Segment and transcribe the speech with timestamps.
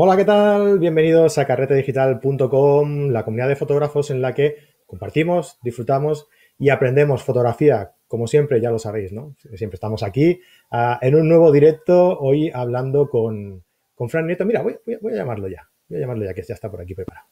[0.00, 0.78] Hola, ¿qué tal?
[0.78, 4.54] Bienvenidos a carretedigital.com, la comunidad de fotógrafos en la que
[4.86, 7.94] compartimos, disfrutamos y aprendemos fotografía.
[8.06, 9.34] Como siempre, ya lo sabéis, ¿no?
[9.56, 13.64] Siempre estamos aquí uh, en un nuevo directo, hoy hablando con,
[13.96, 14.44] con Fran Nieto.
[14.44, 16.80] Mira, voy, voy, voy, a llamarlo ya, voy a llamarlo ya, que ya está por
[16.80, 17.26] aquí preparado.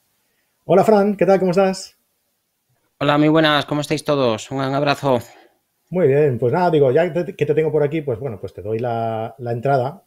[0.64, 1.38] Hola, Fran, ¿qué tal?
[1.38, 1.96] ¿Cómo estás?
[2.98, 4.50] Hola, muy buenas, ¿cómo estáis todos?
[4.50, 5.20] Un abrazo.
[5.90, 8.60] Muy bien, pues nada, digo, ya que te tengo por aquí, pues bueno, pues te
[8.60, 10.05] doy la, la entrada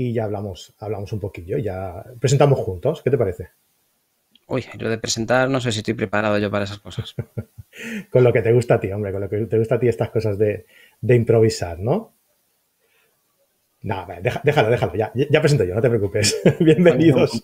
[0.00, 3.02] y ya hablamos, hablamos un poquillo, ya presentamos juntos.
[3.02, 3.48] ¿Qué te parece?
[4.46, 7.16] Uy, lo de presentar no sé si estoy preparado yo para esas cosas.
[8.10, 9.88] con lo que te gusta a ti, hombre, con lo que te gusta a ti
[9.88, 10.66] estas cosas de,
[11.00, 12.14] de improvisar, ¿no?
[13.82, 14.06] No,
[14.44, 16.42] déjalo, déjalo, ya, ya presento yo, no te preocupes.
[16.60, 17.42] Bienvenidos.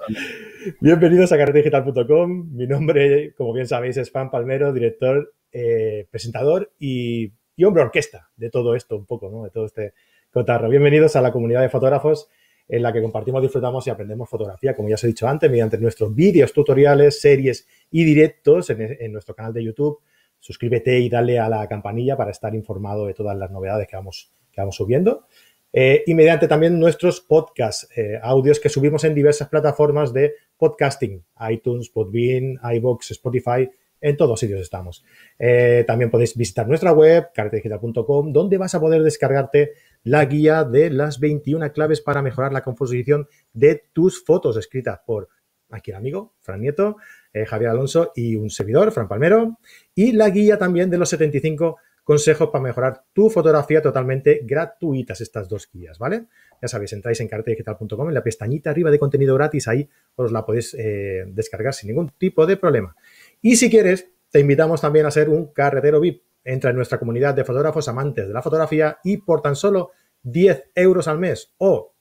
[0.78, 2.50] Bienvenidos a carretedigital.com.
[2.52, 8.30] Mi nombre, como bien sabéis, es Fran Palmero, director, eh, presentador y, y, hombre orquesta
[8.36, 9.42] de todo esto, un poco, ¿no?
[9.42, 9.94] De todo este
[10.30, 10.68] cotarro.
[10.68, 12.28] Bienvenidos a la comunidad de fotógrafos
[12.68, 15.78] en la que compartimos, disfrutamos y aprendemos fotografía, como ya os he dicho antes, mediante
[15.78, 20.00] nuestros vídeos, tutoriales, series y directos en, nuestro canal de YouTube.
[20.38, 24.32] Suscríbete y dale a la campanilla para estar informado de todas las novedades que vamos,
[24.50, 25.26] que vamos subiendo.
[25.72, 31.24] Eh, y mediante también nuestros podcasts, eh, audios que subimos en diversas plataformas de podcasting,
[31.50, 33.68] iTunes, Podbean, iBox, Spotify,
[34.00, 35.02] en todos sitios estamos.
[35.38, 39.72] Eh, también podéis visitar nuestra web, carretedigital.com, donde vas a poder descargarte
[40.04, 45.28] la guía de las 21 claves para mejorar la composición de tus fotos, escrita por
[45.70, 46.98] aquí el amigo, Fran Nieto,
[47.32, 49.58] eh, Javier Alonso y un servidor, Fran Palmero,
[49.94, 55.48] y la guía también de los 75 consejos para mejorar tu fotografía totalmente gratuitas, estas
[55.48, 56.26] dos guías, ¿vale?
[56.60, 60.44] Ya sabéis, entráis en carretedigital.com, en la pestañita arriba de contenido gratis, ahí os la
[60.44, 62.94] podéis eh, descargar sin ningún tipo de problema.
[63.40, 66.23] Y si quieres, te invitamos también a ser un carretero VIP.
[66.44, 70.70] Entra en nuestra comunidad de fotógrafos amantes de la fotografía y por tan solo 10
[70.74, 71.94] euros al mes o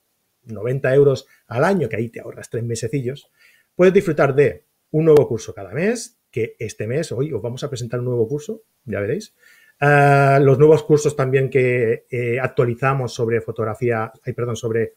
[0.45, 3.31] 90 euros al año, que ahí te ahorras tres mesecillos,
[3.75, 7.69] puedes disfrutar de un nuevo curso cada mes, que este mes, hoy os vamos a
[7.69, 9.33] presentar un nuevo curso, ya veréis.
[9.81, 14.93] Uh, los nuevos cursos también que eh, actualizamos sobre fotografía, ay, perdón, sobre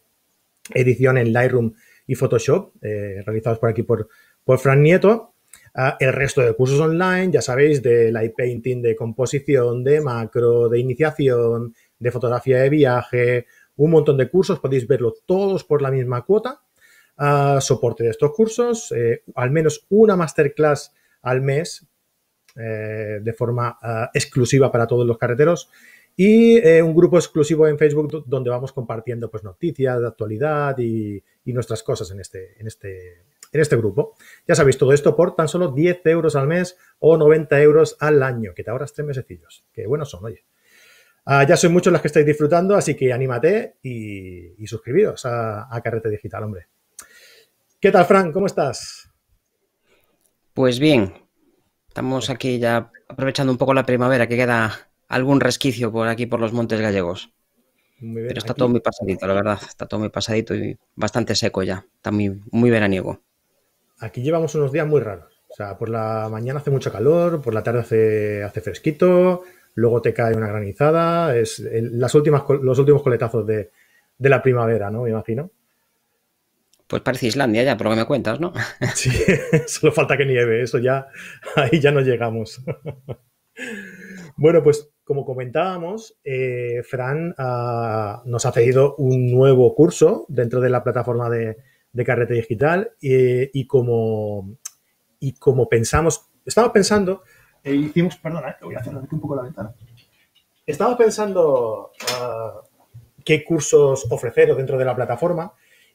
[0.75, 1.73] edición en Lightroom
[2.07, 4.09] y Photoshop, eh, realizados por aquí por,
[4.45, 5.34] por Fran Nieto.
[5.76, 10.70] Uh, el resto de cursos online, ya sabéis, de light painting, de composición, de macro,
[10.70, 15.91] de iniciación, de fotografía de viaje, un montón de cursos, podéis verlo todos por la
[15.91, 16.62] misma cuota.
[17.19, 20.92] Uh, soporte de estos cursos, eh, al menos una masterclass
[21.22, 21.86] al mes
[22.59, 25.69] eh, de forma uh, exclusiva para todos los carreteros
[26.16, 31.22] y eh, un grupo exclusivo en Facebook donde vamos compartiendo pues, noticias de actualidad y,
[31.44, 33.25] y, nuestras cosas en este, en, este,
[33.56, 34.17] en este grupo.
[34.47, 38.22] Ya sabéis, todo esto por tan solo 10 euros al mes o 90 euros al
[38.22, 39.67] año, que te ahorras tres mesecillos.
[39.72, 40.44] Que buenos son, oye.
[41.27, 45.75] Uh, ya sois muchos los que estáis disfrutando, así que anímate y, y suscribiros a,
[45.75, 46.69] a, Carrete Digital, hombre.
[47.81, 48.33] ¿Qué tal, Frank?
[48.33, 49.11] ¿Cómo estás?
[50.55, 51.15] Pues bien,
[51.89, 56.41] estamos aquí ya aprovechando un poco la primavera, que queda algún resquicio por aquí, por
[56.41, 57.33] los montes gallegos.
[57.99, 58.59] Bien, Pero está aquí.
[58.59, 62.41] todo muy pasadito, la verdad, está todo muy pasadito y bastante seco ya, está muy,
[62.53, 63.21] muy veraniego.
[64.01, 65.43] Aquí llevamos unos días muy raros.
[65.49, 69.43] O sea, por la mañana hace mucho calor, por la tarde hace, hace fresquito,
[69.75, 73.71] luego te cae una granizada, es las últimas, los últimos coletazos de,
[74.19, 75.03] de la primavera, ¿no?
[75.03, 75.51] Me imagino.
[76.87, 78.53] Pues parece Islandia ya, por lo que me cuentas, ¿no?
[78.95, 79.11] Sí,
[79.67, 81.09] solo falta que nieve, eso ya,
[81.57, 82.63] ahí ya no llegamos.
[84.37, 90.69] Bueno, pues como comentábamos, eh, Fran uh, nos ha pedido un nuevo curso dentro de
[90.69, 91.57] la plataforma de,
[91.97, 94.57] de Carrete Digital eh, y, como,
[95.19, 97.22] y como pensamos, estaba pensando
[97.66, 99.75] eh, hicimos, perdona, eh, voy a cerrar aquí un poco la ventana.
[100.65, 102.60] Estaba pensando uh,
[103.25, 105.53] qué cursos ofrecer dentro de la plataforma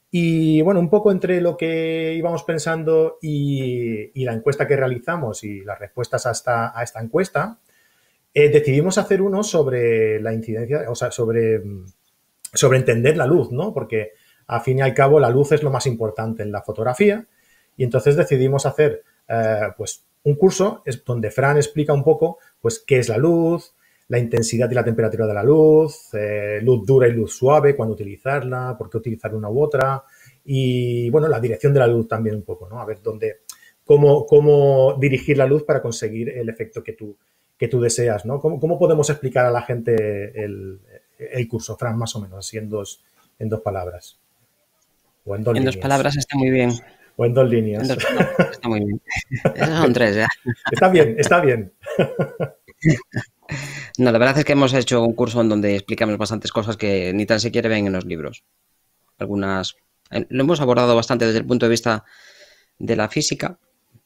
[0.10, 5.46] y bueno, un poco entre lo que íbamos pensando y, y la encuesta que realizamos
[5.46, 7.58] y las respuestas a esta, a esta encuesta,
[8.34, 11.62] eh, decidimos hacer uno sobre la incidencia, o sea, sobre,
[12.54, 13.74] sobre entender la luz, ¿no?
[13.74, 14.12] Porque
[14.52, 17.26] a fin y al cabo la luz es lo más importante en la fotografía
[17.78, 23.00] y entonces decidimos hacer, eh, pues, un curso donde Fran explica un poco pues qué
[23.00, 23.74] es la luz,
[24.10, 27.94] la intensidad y la temperatura de la luz, eh, luz dura y luz suave, cuándo
[27.94, 30.04] utilizarla, por qué utilizar una u otra
[30.44, 32.82] y bueno, la dirección de la luz también un poco, ¿no?
[32.82, 33.44] A ver dónde,
[33.86, 37.16] cómo, cómo dirigir la luz para conseguir el efecto que tú,
[37.58, 38.42] que tú deseas, ¿no?
[38.42, 40.82] ¿Cómo, podemos explicar a la gente el,
[41.18, 43.00] el, curso, Fran, más o menos, así en dos
[43.64, 44.20] palabras?
[45.26, 46.72] O en dos, en dos palabras está muy bien.
[47.16, 47.84] O en dos líneas.
[47.84, 49.02] En dos, no, está muy bien.
[49.56, 50.28] Esas son tres ya.
[50.72, 51.74] Está bien, está bien.
[53.98, 57.12] No, la verdad es que hemos hecho un curso en donde explicamos bastantes cosas que
[57.14, 58.44] ni tan siquiera ven en los libros.
[59.18, 59.76] Algunas
[60.30, 62.06] Lo hemos abordado bastante desde el punto de vista
[62.80, 63.60] de la física,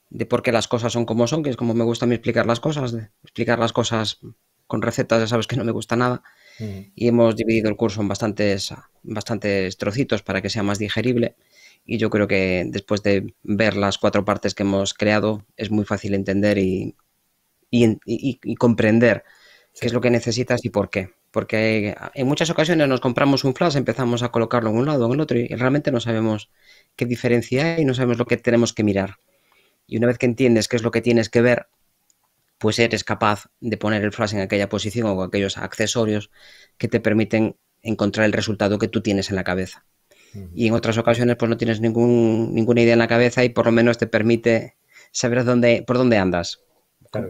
[0.09, 2.15] de por qué las cosas son como son, que es como me gusta a mí
[2.15, 4.19] explicar las cosas, de explicar las cosas
[4.67, 6.23] con recetas, ya sabes que no me gusta nada.
[6.59, 8.73] Y hemos dividido el curso en bastantes,
[9.03, 11.35] bastantes trocitos para que sea más digerible.
[11.85, 15.85] Y yo creo que después de ver las cuatro partes que hemos creado, es muy
[15.85, 16.95] fácil entender y,
[17.69, 19.23] y, comprender
[19.79, 21.11] qué es lo que necesitas y por qué.
[21.31, 25.07] Porque en muchas ocasiones nos compramos un flash, empezamos a colocarlo en un lado o
[25.07, 26.49] en el otro y realmente no sabemos
[26.95, 29.17] qué diferencia hay y no sabemos lo que tenemos que mirar.
[29.85, 31.67] Y una vez que entiendes qué es lo que tienes que ver,
[32.57, 36.31] pues eres capaz de poner el flash en aquella posición o aquellos accesorios
[36.77, 39.85] que te permiten encontrar el resultado que tú tienes en la cabeza.
[40.53, 43.65] Y en otras ocasiones pues no tienes ningún, ninguna idea en la cabeza y por
[43.65, 44.75] lo menos te permite
[45.11, 46.61] saber dónde, por dónde andas,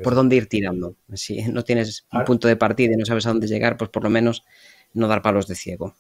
[0.03, 0.95] por dónde ir tirando.
[1.13, 4.03] Si no tienes un punto de partida y no sabes a dónde llegar, pues por
[4.03, 4.43] lo menos
[4.93, 5.95] no dar palos de ciego.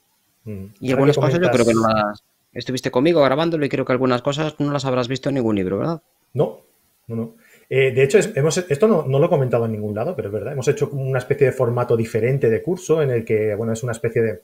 [0.79, 2.23] Y algunas cosas yo creo que no las...
[2.53, 5.77] Estuviste conmigo grabándolo y creo que algunas cosas no las habrás visto en ningún libro,
[5.77, 6.01] ¿verdad?
[6.33, 6.61] No,
[7.07, 7.35] no, no.
[7.69, 10.53] Eh, de hecho, hemos, esto no, lo he comentado en ningún lado, pero es verdad.
[10.53, 13.91] Hemos hecho una especie de formato diferente de curso en el que, bueno, es una
[13.91, 14.41] especie de,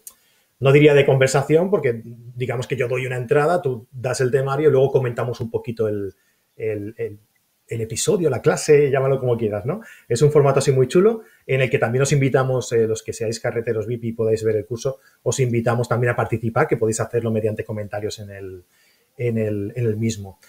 [0.60, 4.70] no diría de conversación, porque digamos que yo doy una entrada, tú das el temario
[4.70, 6.16] y luego comentamos un poquito el,
[7.68, 9.82] episodio, la clase, llámalo como quieras, ¿no?
[10.08, 13.14] Es un formato así muy chulo en el que también os invitamos, eh, los que
[13.14, 17.00] seáis carreteros VIP y podáis ver el curso, os invitamos también a participar, que podéis
[17.00, 18.66] hacerlo mediante comentarios en el,
[19.18, 20.40] en el, en el mismo.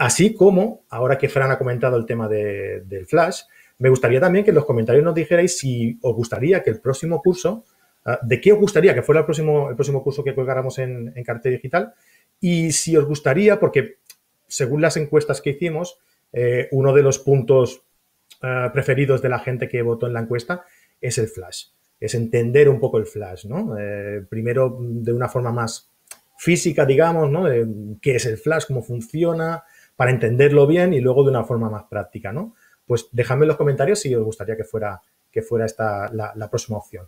[0.00, 3.42] Así como, ahora que Fran ha comentado el tema del Flash,
[3.80, 7.20] me gustaría también que en los comentarios nos dijerais si os gustaría que el próximo
[7.20, 7.66] curso,
[8.06, 11.12] ah, de qué os gustaría que fuera el próximo, el próximo curso que colgáramos en,
[11.14, 11.92] en Cartel Digital
[12.40, 13.98] y si os gustaría, porque
[14.48, 15.98] según las encuestas que hicimos,
[16.32, 17.82] eh, uno de los puntos
[18.40, 20.64] ah, preferidos de la gente que votó en la encuesta
[20.98, 21.66] es el Flash,
[22.00, 23.76] es entender un poco el Flash, ¿no?
[23.78, 25.90] Eh, primero de una forma más
[26.38, 27.44] física, digamos, ¿no?
[27.44, 27.68] De
[28.00, 29.62] qué es el Flash, cómo funciona,
[30.00, 32.54] para entenderlo bien y luego de una forma más práctica, ¿no?
[32.86, 36.78] Pues dejadme en los comentarios si os gustaría que fuera, que fuera esta la, próxima
[36.78, 37.06] opción.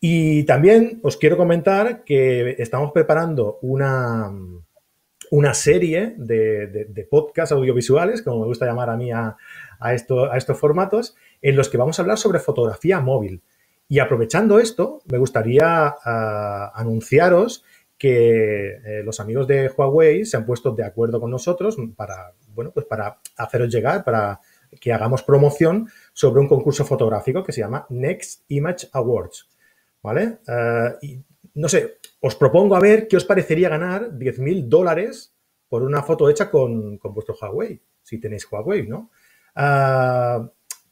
[0.00, 4.28] Y también os quiero comentar que estamos preparando una,
[5.30, 9.36] una serie de, podcasts audiovisuales, como me gusta llamar a mí a,
[9.78, 13.40] a estos formatos, en los que vamos a hablar sobre fotografía móvil.
[13.86, 17.62] Y aprovechando esto, me gustaría ah, anunciaros
[17.98, 22.72] que eh, los amigos de Huawei se han puesto de acuerdo con nosotros para, bueno,
[22.72, 24.40] pues para haceros llegar, para
[24.80, 29.48] que hagamos promoción sobre un concurso fotográfico que se llama Next Image Awards.
[30.02, 30.38] ¿Vale?
[30.46, 31.24] Eh, y,
[31.54, 35.32] no sé, os propongo a ver qué os parecería ganar 10.000 dólares
[35.68, 39.10] por una foto hecha con, vuestro Huawei, si tenéis Huawei, ¿no?
[39.56, 40.48] Eh,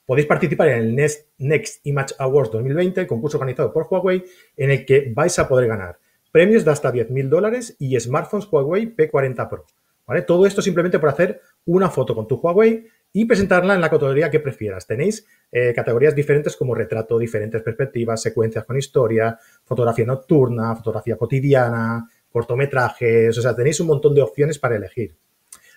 [0.06, 4.24] podéis participar en el Next, Next Image Awards 2020, el concurso organizado por Huawei,
[4.56, 5.98] en el que vais a poder ganar
[6.32, 9.66] premios de hasta 10.000 dólares y smartphones Huawei P40 Pro.
[10.06, 10.22] ¿vale?
[10.22, 14.30] Todo esto simplemente por hacer una foto con tu Huawei y presentarla en la categoría
[14.30, 14.86] que prefieras.
[14.86, 22.08] Tenéis eh, categorías diferentes como retrato, diferentes perspectivas, secuencias con historia, fotografía nocturna, fotografía cotidiana,
[22.30, 25.14] cortometrajes, o sea, tenéis un montón de opciones para elegir.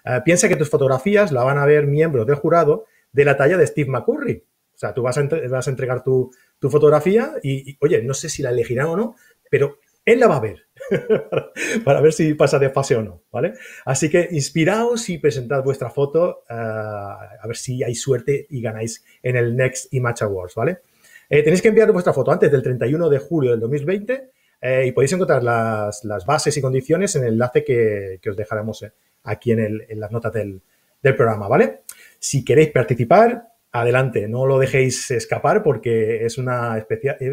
[0.06, 3.58] Eh, piensa que tus fotografías la van a ver miembros del jurado de la talla
[3.58, 4.44] de Steve McCurry.
[4.74, 5.22] O sea, tú vas a,
[5.70, 9.16] entregar tu, fotografía y, y, oye, no sé si la elegirán o no,
[9.50, 10.68] pero él la va a ver
[11.84, 13.54] para ver si pasa de fase o no, ¿vale?
[13.86, 19.04] Así que inspiraos y presentad vuestra foto eh, a ver si hay suerte y ganáis
[19.24, 20.80] en el Next Image Awards, ¿vale?
[21.28, 24.30] Eh, tenéis que enviar vuestra foto antes del 31 de julio del 2020
[24.62, 28.86] eh, y podéis encontrar las, bases y condiciones en el enlace que, os dejaremos
[29.24, 30.62] aquí en, las notas del,
[31.02, 31.82] programa, ¿vale?
[32.18, 36.84] Si queréis participar, adelante, no lo dejéis escapar porque es una,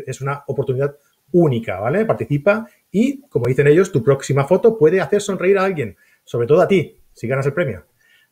[0.07, 0.97] es una oportunidad
[1.33, 2.05] única, ¿vale?
[2.05, 6.61] Participa y, como dicen ellos, tu próxima foto puede hacer sonreír a alguien, sobre todo
[6.61, 7.85] a ti, si ganas el premio.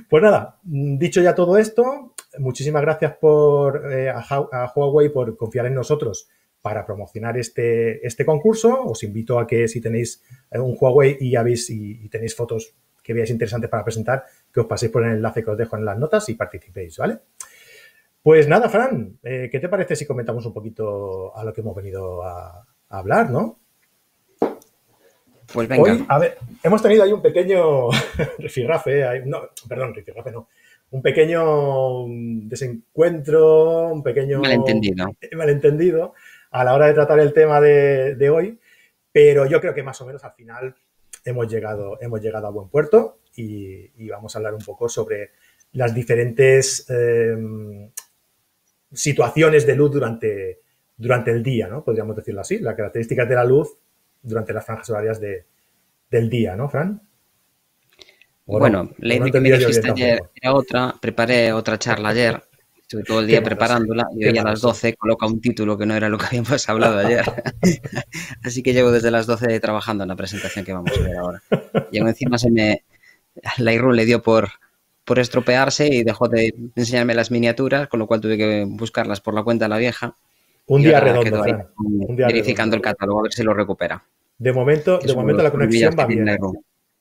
[0.08, 5.74] pues nada, dicho ya todo esto, muchísimas gracias por, eh, a, Huawei por confiar en
[5.74, 6.28] nosotros
[6.62, 8.84] para promocionar este, este concurso.
[8.84, 13.14] Os invito a que si tenéis eh, un Huawei y, habéis, y, tenéis fotos que
[13.14, 15.98] veáis interesantes para presentar, que os paséis por el enlace que os dejo en las
[15.98, 17.18] notas y participéis, ¿vale?
[18.22, 21.74] Pues nada, Fran, eh, ¿qué te parece si comentamos un poquito a lo que hemos
[21.74, 23.58] venido a, hablar, no?
[25.52, 26.04] Pues venga.
[26.06, 27.88] a ver, hemos tenido ahí un pequeño
[28.38, 30.48] rifirrafe, no, perdón, rifirrafe no,
[30.90, 32.06] un pequeño
[32.48, 35.06] desencuentro, un pequeño malentendido.
[35.36, 36.14] malentendido
[36.50, 38.58] a la hora de tratar el tema de, hoy,
[39.12, 40.74] pero yo creo que más o menos al final
[41.24, 45.30] hemos llegado, hemos llegado a buen puerto y, vamos a hablar un poco sobre
[45.72, 47.36] las diferentes eh,
[48.92, 50.60] situaciones de luz durante,
[50.96, 51.84] durante el día, ¿no?
[51.84, 53.76] Podríamos decirlo así, las características de la luz
[54.22, 55.44] durante las franjas horarias de,
[56.10, 57.00] del día, ¿no, Fran?
[58.46, 62.42] Bueno, la idea que me dijiste ayer era otra, preparé otra charla ayer,
[62.80, 65.94] estuve todo el día preparándola y hoy a las 12 coloca un título que no
[65.94, 67.24] era lo que habíamos hablado ayer.
[68.42, 71.42] Así que llevo desde las 12 trabajando en la presentación que vamos a ver ahora.
[71.92, 72.84] Y encima se me...
[73.58, 74.50] La IRU le dio por,
[75.10, 79.34] por estropearse y dejó de enseñarme las miniaturas, con lo cual tuve que buscarlas por
[79.34, 80.16] la cuenta de la vieja.
[80.66, 81.42] Un día redondo,
[81.78, 84.04] un día verificando el catálogo a ver si lo recupera.
[84.38, 86.28] De momento, de momento la conexión va bien.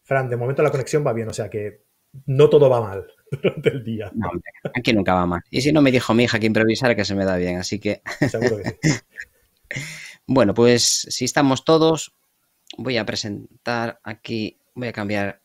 [0.02, 1.84] Fran, de momento la conexión va bien, o sea que
[2.26, 4.12] no todo va mal durante el día.
[4.16, 4.32] No,
[4.74, 5.42] aquí nunca va mal.
[5.52, 7.78] Y si no me dijo mi hija que improvisar, que se me da bien, así
[7.78, 8.02] que.
[8.28, 8.90] Seguro que sí.
[10.26, 12.16] bueno, pues si estamos todos,
[12.76, 15.42] voy a presentar aquí, voy a cambiar,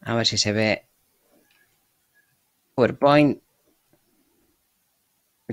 [0.00, 0.87] a ver si se ve
[2.78, 3.42] PowerPoint.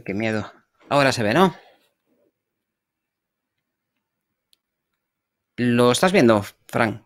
[0.06, 0.52] Qué miedo.
[0.90, 1.56] Ahora se ve, ¿no?
[5.58, 7.04] ¿Lo estás viendo, Fran?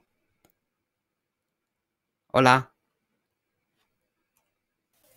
[2.34, 2.74] Hola.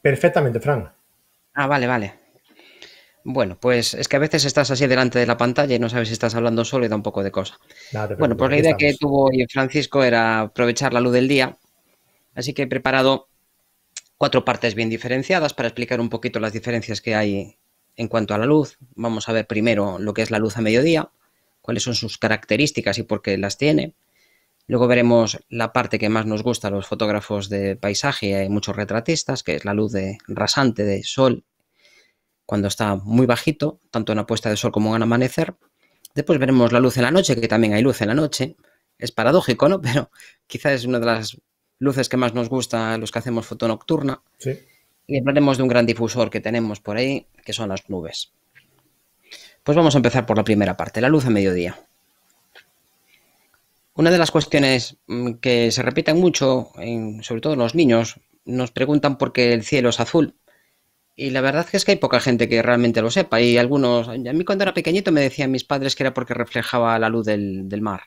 [0.00, 0.94] Perfectamente, Fran.
[1.54, 2.14] Ah, vale, vale.
[3.24, 6.08] Bueno, pues es que a veces estás así delante de la pantalla y no sabes
[6.08, 7.58] si estás hablando solo y da un poco de cosa.
[8.18, 11.58] bueno, pues la idea que tuvo Francisco era aprovechar la luz del día.
[12.34, 13.31] Así que he preparado
[14.22, 17.56] cuatro partes bien diferenciadas para explicar un poquito las diferencias que hay
[17.96, 18.78] en cuanto a la luz.
[18.94, 21.10] Vamos a ver primero lo que es la luz a mediodía,
[21.60, 23.94] cuáles son sus características y por qué las tiene.
[24.68, 28.76] Luego veremos la parte que más nos gusta a los fotógrafos de paisaje y muchos
[28.76, 31.42] retratistas, que es la luz de, rasante de sol
[32.46, 35.56] cuando está muy bajito, tanto en la puesta de sol como en amanecer.
[36.14, 38.54] Después veremos la luz en la noche, que también hay luz en la noche.
[38.98, 39.80] Es paradójico, ¿no?
[39.82, 40.12] Pero
[40.46, 41.36] quizás es una de las
[41.82, 44.22] luces que más nos gusta a los que hacemos foto nocturna.
[44.38, 44.58] Sí.
[45.06, 48.32] Y hablaremos de un gran difusor que tenemos por ahí, que son las nubes.
[49.62, 51.78] Pues vamos a empezar por la primera parte, la luz a mediodía.
[53.94, 56.70] Una de las cuestiones mm, que se repiten mucho,
[57.20, 60.34] sobre todo en los niños, nos preguntan por qué el cielo es azul.
[61.14, 63.40] Y la verdad es que hay poca gente que realmente lo sepa.
[63.40, 66.98] Y algunos, a mí cuando era pequeñito me decían mis padres que era porque reflejaba
[66.98, 68.04] la luz del, mar.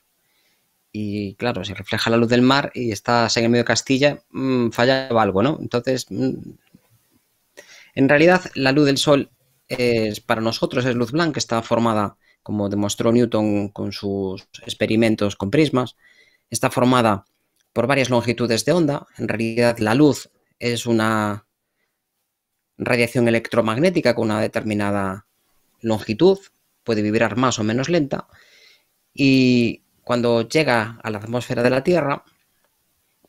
[0.98, 4.24] Y claro, si refleja la luz del mar y estás en el medio de Castilla,
[4.32, 5.58] mm, fallaba algo, ¿no?
[5.60, 6.36] Entonces, mm,
[7.96, 9.30] en realidad la luz del sol
[9.68, 15.52] es, para nosotros es luz blanca, está formada como demostró Newton con sus experimentos con
[15.52, 15.98] prismas,
[16.50, 17.26] está formada
[17.74, 19.06] por varias longitudes de onda.
[19.18, 21.46] En realidad la luz es una
[22.78, 25.26] radiación electromagnética con una determinada
[25.82, 26.40] longitud,
[26.86, 28.28] puede vibrar más o menos lenta,
[29.14, 32.24] y cuando llega a la atmósfera de la Tierra,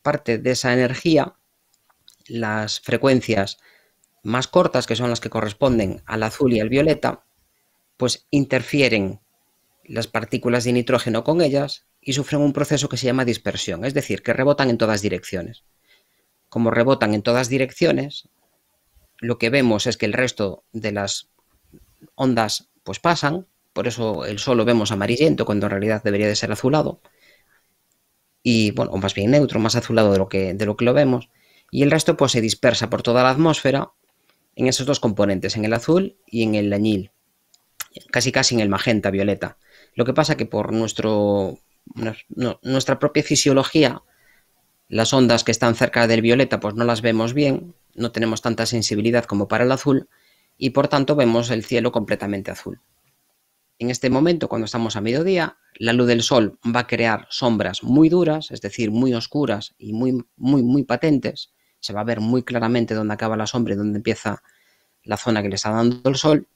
[0.03, 1.35] parte de esa energía,
[2.29, 3.59] las frecuencias
[4.23, 7.25] más cortas, que son las que corresponden al azul y al violeta,
[7.97, 9.21] pues interfieren
[9.85, 13.95] las partículas de nitrógeno con ellas y sufren un proceso que se llama dispersión, es
[13.95, 15.65] decir, que rebotan en todas direcciones.
[16.51, 18.29] Como rebotan en todas direcciones,
[19.19, 21.31] lo que vemos es que el resto de las
[22.17, 26.35] ondas pues pasan, por eso el sol lo vemos amarillento cuando en realidad debería de
[26.35, 27.03] ser azulado,
[28.43, 30.95] y bueno, o más bien neutro, más azulado de lo que, de lo, que lo
[30.95, 31.29] vemos,
[31.71, 33.91] y el resto pues se dispersa por toda la atmósfera
[34.55, 37.11] en esos dos componentes, en el azul y en el añil
[38.11, 39.59] casi casi en el magenta violeta.
[39.95, 41.59] Lo que pasa que por nuestro,
[42.63, 44.03] nuestra propia fisiología,
[44.89, 48.67] las ondas que están cerca del violeta pues no las vemos bien, no tenemos tanta
[48.67, 50.09] sensibilidad como para el azul
[50.59, 52.81] y por tanto vemos el cielo completamente azul.
[53.79, 57.83] En este momento, cuando estamos a mediodía, la luz del sol va a crear sombras
[57.83, 61.53] muy duras, es decir, muy oscuras y muy, muy, muy patentes.
[61.81, 64.43] Se va a ver muy claramente dónde acaba la sombra y dónde empieza
[65.03, 66.49] la zona que le está dando el sol.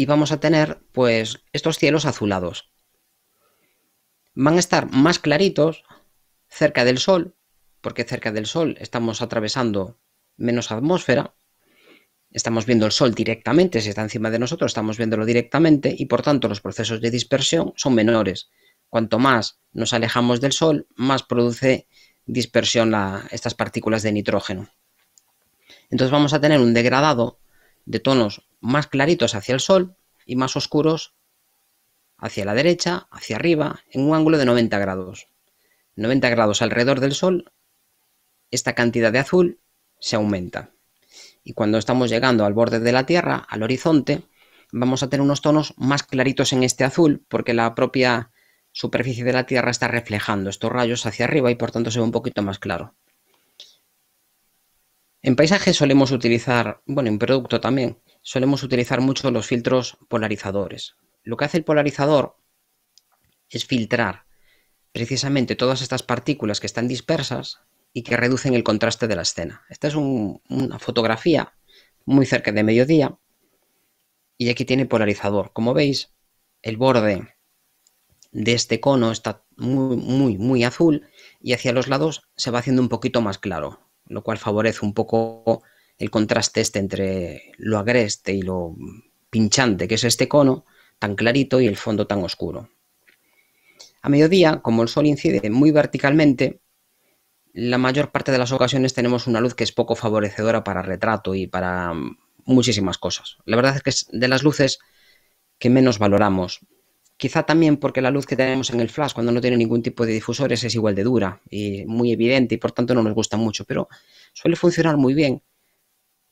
[0.00, 2.70] y vamos a tener pues estos cielos azulados.
[4.32, 5.82] Van a estar más claritos
[6.48, 7.34] cerca del Sol,
[7.80, 9.98] porque cerca del Sol estamos atravesando
[10.36, 11.34] menos atmósfera,
[12.30, 16.22] estamos viendo el Sol directamente, si está encima de nosotros estamos viéndolo directamente y por
[16.22, 18.50] tanto los procesos de dispersión son menores.
[18.88, 21.86] Cuanto más nos alejamos del Sol, más produce
[22.26, 22.94] dispersión
[23.30, 24.70] estas partículas de nitrógeno.
[25.90, 27.40] Entonces vamos a tener un degradado
[27.86, 31.14] de tonos más claritos hacia el sol y más oscuros
[32.18, 35.28] hacia la derecha, hacia arriba, en un ángulo de 90 grados.
[35.96, 37.52] 90 grados alrededor del sol,
[38.50, 39.60] esta cantidad de azul
[40.00, 40.70] se aumenta.
[41.48, 44.20] Y cuando estamos llegando al borde de la Tierra, al horizonte,
[44.70, 48.32] vamos a tener unos tonos más claritos en este azul, porque la propia
[48.70, 52.04] superficie de la Tierra está reflejando estos rayos hacia arriba y por tanto se ve
[52.04, 52.96] un poquito más claro.
[55.22, 60.96] En paisaje solemos utilizar, bueno, en producto también, solemos utilizar mucho los filtros polarizadores.
[61.22, 62.36] Lo que hace el polarizador
[63.48, 64.26] es filtrar
[64.92, 69.64] precisamente todas estas partículas que están dispersas y que reducen el contraste de la escena.
[69.68, 71.54] Esta es una fotografía
[72.04, 73.18] muy cerca de mediodía
[74.36, 75.52] y aquí tiene polarizador.
[75.52, 76.12] Como veis,
[76.62, 77.34] el borde
[78.32, 81.08] de este cono está muy, muy, muy azul
[81.40, 84.94] y hacia los lados se va haciendo un poquito más claro, lo cual favorece un
[84.94, 85.62] poco
[85.98, 88.76] el contraste este entre lo agreste y lo
[89.30, 90.64] pinchante que es este cono
[90.98, 92.70] tan clarito y el fondo tan oscuro.
[94.02, 96.60] A mediodía, como el sol incide muy verticalmente,
[97.52, 101.34] la mayor parte de las ocasiones tenemos una luz que es poco favorecedora para retrato
[101.34, 101.92] y para
[102.44, 103.38] muchísimas cosas.
[103.44, 104.78] La verdad es que es de las luces
[105.58, 106.60] que menos valoramos.
[107.16, 110.06] Quizá también porque la luz que tenemos en el flash cuando no tiene ningún tipo
[110.06, 113.36] de difusores es igual de dura y muy evidente y por tanto no nos gusta
[113.36, 113.88] mucho, pero
[114.32, 115.42] suele funcionar muy bien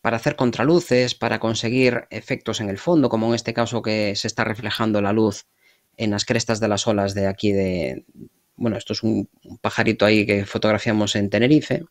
[0.00, 4.28] para hacer contraluces, para conseguir efectos en el fondo, como en este caso que se
[4.28, 5.46] está reflejando la luz
[5.96, 8.04] en las crestas de las olas de aquí de...
[8.56, 9.28] Bueno, esto es un
[9.60, 11.84] pajarito ahí que fotografiamos en Tenerife.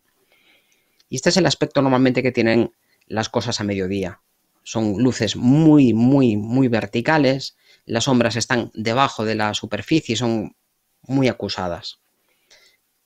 [1.10, 2.72] Y este es el aspecto normalmente que tienen
[3.08, 4.22] las cosas a mediodía.
[4.64, 7.56] Son luces muy, muy, muy verticales.
[7.86, 10.56] Las sombras están debajo de la superficie y son
[11.04, 12.00] muy acusadas.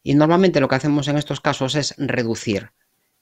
[0.01, 2.71] Y normalmente lo que hacemos en estos casos es reducir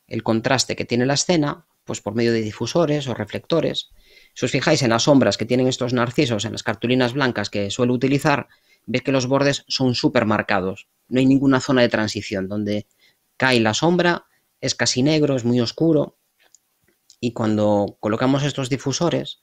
[0.08, 3.90] el contraste que tiene la escena pues por medio de difusores o reflectores.
[4.36, 7.72] Si os fijáis en las sombras que tienen estos narcisos en las cartulinas blancas que
[7.72, 8.50] suelo utilizar,
[8.88, 10.88] veis que los bordes son súper marcados.
[11.08, 12.88] No hay ninguna zona de transición donde
[13.38, 14.26] cae la sombra,
[14.62, 16.18] es casi negro, es muy oscuro.
[17.20, 19.42] Y cuando colocamos estos difusores,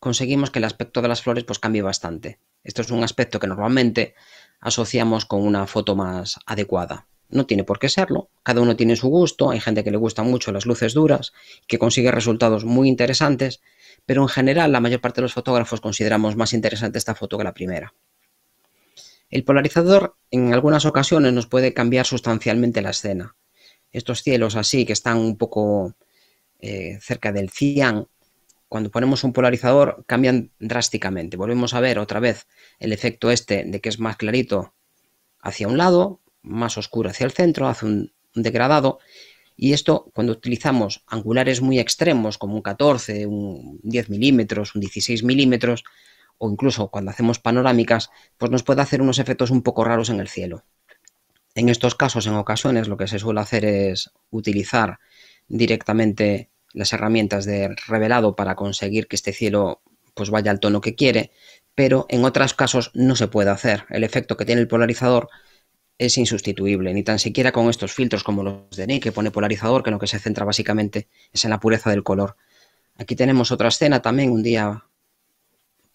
[0.00, 2.40] conseguimos que el aspecto de las flores pues cambie bastante.
[2.64, 4.14] Esto es un aspecto que normalmente
[4.60, 7.06] asociamos con una foto más adecuada.
[7.28, 10.22] No tiene por qué serlo, cada uno tiene su gusto, hay gente que le gusta
[10.22, 11.32] mucho las luces duras,
[11.66, 13.60] que consigue resultados muy interesantes,
[14.06, 17.44] pero en general la mayor parte de los fotógrafos consideramos más interesante esta foto que
[17.44, 17.94] la primera.
[19.30, 23.36] El polarizador en algunas ocasiones nos puede cambiar sustancialmente la escena.
[23.92, 25.94] Estos cielos así que están un poco
[26.60, 28.06] eh, cerca del cian,
[28.68, 31.36] cuando ponemos un polarizador cambian drásticamente.
[31.36, 32.46] Volvemos a ver otra vez
[32.78, 34.74] el efecto este de que es más clarito
[35.40, 38.98] hacia un lado, más oscuro hacia el centro, hace un, degradado.
[39.56, 45.22] Y esto, cuando utilizamos angulares muy extremos, como un 14, un 10 milímetros, un 16
[45.22, 45.84] milímetros,
[46.38, 50.20] o incluso cuando hacemos panorámicas, pues nos puede hacer unos efectos un poco raros en
[50.20, 50.64] el cielo.
[51.54, 54.98] En estos casos, en ocasiones, lo que se suele hacer es utilizar
[55.48, 59.80] directamente las herramientas de revelado para conseguir que este cielo
[60.14, 61.30] pues vaya al tono que quiere,
[61.74, 63.84] pero en otros casos no se puede hacer.
[63.90, 65.28] El efecto que tiene el polarizador
[65.98, 69.82] es insustituible, ni tan siquiera con estos filtros como los de NIC, que pone polarizador,
[69.82, 72.36] que en lo que se centra básicamente es en la pureza del color.
[72.96, 74.84] Aquí tenemos otra escena también, un día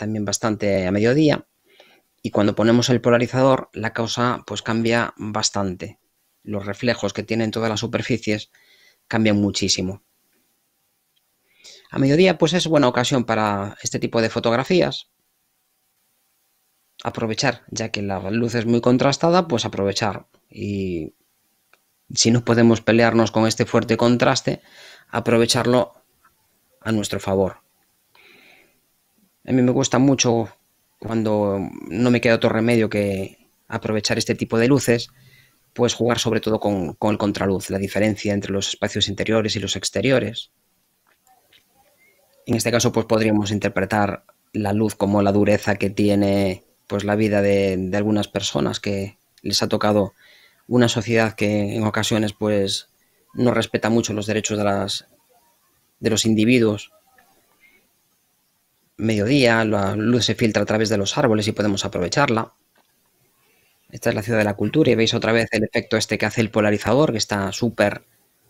[0.01, 1.45] también bastante a mediodía,
[2.23, 5.99] y cuando ponemos el polarizador la cosa pues cambia bastante.
[6.41, 8.49] Los reflejos que tienen todas las superficies
[9.07, 10.03] cambian muchísimo.
[11.91, 15.11] A mediodía pues es buena ocasión para este tipo de fotografías,
[17.03, 20.25] aprovechar, ya que la luz es muy contrastada, pues aprovechar.
[20.49, 21.13] Y
[22.09, 24.63] si no podemos pelearnos con este fuerte contraste,
[25.09, 25.93] aprovecharlo
[26.79, 27.61] a nuestro favor.
[29.45, 30.49] A mí me gusta mucho
[30.99, 35.09] cuando no me queda otro remedio que aprovechar este tipo de luces,
[35.73, 39.59] pues jugar sobre todo con, con el contraluz, la diferencia entre los espacios interiores y
[39.59, 40.51] los exteriores.
[42.45, 47.15] En este caso, pues podríamos interpretar la luz como la dureza que tiene pues la
[47.15, 50.13] vida de, algunas personas que les ha tocado
[50.67, 52.89] una sociedad que en ocasiones pues
[53.33, 55.07] no respeta mucho los derechos de las
[55.99, 56.91] de los individuos.
[59.01, 62.53] Mediodía, la luz se filtra a través de los árboles y podemos aprovecharla.
[63.89, 66.25] Esta es la ciudad de la cultura y veis otra vez el efecto este que
[66.25, 68.03] hace el polarizador, que está súper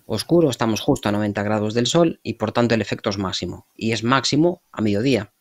[0.06, 3.66] oscuro, estamos justo a 90 grados del sol y por tanto el efecto es máximo.
[3.76, 5.34] Y es máximo a mediodía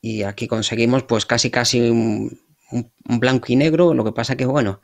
[0.00, 2.40] y aquí conseguimos pues casi casi un,
[3.04, 4.80] blanco y negro, lo que pasa que bueno,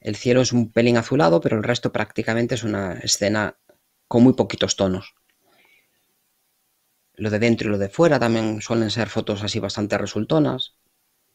[0.00, 3.56] el cielo es un pelín azulado, pero el resto prácticamente es una escena
[4.08, 5.14] con muy poquitos tonos.
[7.16, 10.74] Lo de dentro y lo de fuera también suelen ser fotos así bastante resultonas.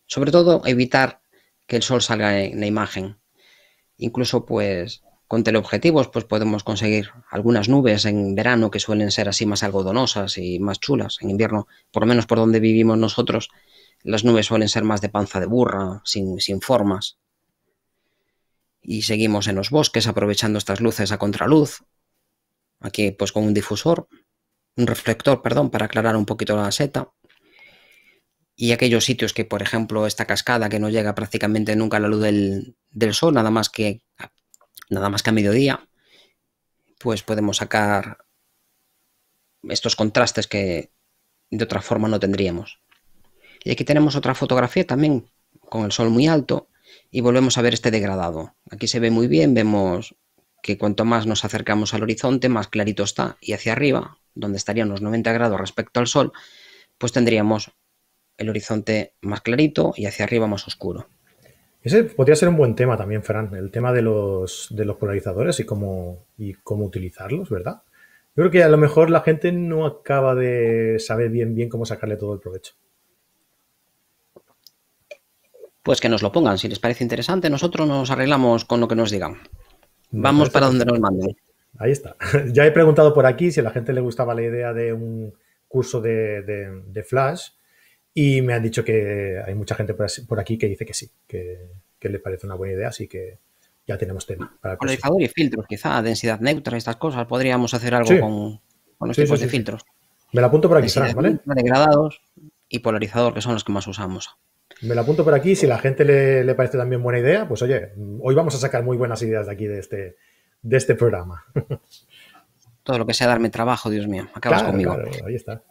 [0.06, 1.22] Sobre todo evitar
[1.68, 3.20] que el sol salga en la imagen.
[3.98, 9.46] Incluso pues con teleobjetivos pues podemos conseguir algunas nubes en verano que suelen ser así
[9.46, 11.18] más algodonosas y más chulas.
[11.22, 13.50] En invierno, por lo menos por donde vivimos nosotros,
[14.02, 17.20] las nubes suelen ser más de panza de burra, sin, sin formas.
[18.82, 21.84] Y seguimos en los bosques aprovechando estas luces a contraluz.
[22.80, 24.08] Aquí pues con un difusor,
[24.80, 27.12] un reflector, perdón, para aclarar un poquito la seta.
[28.56, 32.10] y aquellos sitios que, por ejemplo, esta cascada que no llega prácticamente nunca a la
[32.10, 34.02] luz del, sol, nada más que
[34.90, 35.88] nada más que a mediodía,
[37.00, 38.26] pues podemos sacar
[39.64, 40.92] estos contrastes que
[41.50, 42.82] de otra forma no tendríamos.
[43.64, 45.30] Y aquí tenemos otra fotografía también
[45.70, 46.68] con el sol muy alto
[47.12, 48.56] y volvemos a ver este degradado.
[48.70, 50.16] Aquí se ve muy bien, vemos
[50.62, 53.38] que cuanto más nos acercamos al horizonte, más clarito está.
[53.42, 56.32] Y hacia arriba, donde estarían los 90 grados respecto al sol,
[56.98, 57.72] pues tendríamos
[58.38, 61.08] el horizonte más clarito y hacia arriba más oscuro.
[61.82, 65.60] Ese podría ser un buen tema también, Fran, el tema de los, de los polarizadores
[65.60, 67.84] y cómo, y cómo utilizarlos, ¿verdad?
[68.36, 71.86] Yo creo que a lo mejor la gente no acaba de saber bien bien cómo
[71.86, 72.74] sacarle todo el provecho.
[75.84, 78.96] Pues que nos lo pongan, si les parece interesante, nosotros nos arreglamos con lo que
[78.96, 79.40] nos digan.
[80.12, 81.36] Vamos para donde nos manden.
[81.78, 82.16] Ahí está.
[82.54, 85.34] Ya he preguntado por aquí si a la gente le gustaba la idea de un
[85.68, 87.50] curso de, de Flash
[88.14, 91.70] y me han dicho que hay mucha gente por aquí que dice que sí, que,
[92.02, 93.38] le parece una buena idea, así que
[93.88, 94.58] ya tenemos tema.
[94.60, 97.26] Para Polarizador y filtros, quizá, densidad neutra, estas cosas.
[97.28, 99.86] Podríamos hacer algo con, los tipos de filtros.
[100.34, 101.40] Me la apunto por aquí, ¿vale?
[101.46, 102.22] Degradados
[102.68, 104.38] y polarizador, que son los que más usamos.
[104.82, 105.56] Me la apunto por aquí.
[105.56, 108.98] Si la gente le, parece también buena idea, pues oye, hoy vamos a sacar muy
[108.98, 110.16] buenas ideas de aquí, de este,
[110.62, 111.46] de este programa.
[112.84, 114.28] Todo lo que sea darme trabajo, Dios mío.
[114.34, 114.98] Acabas conmigo.
[115.26, 115.64] ahí está.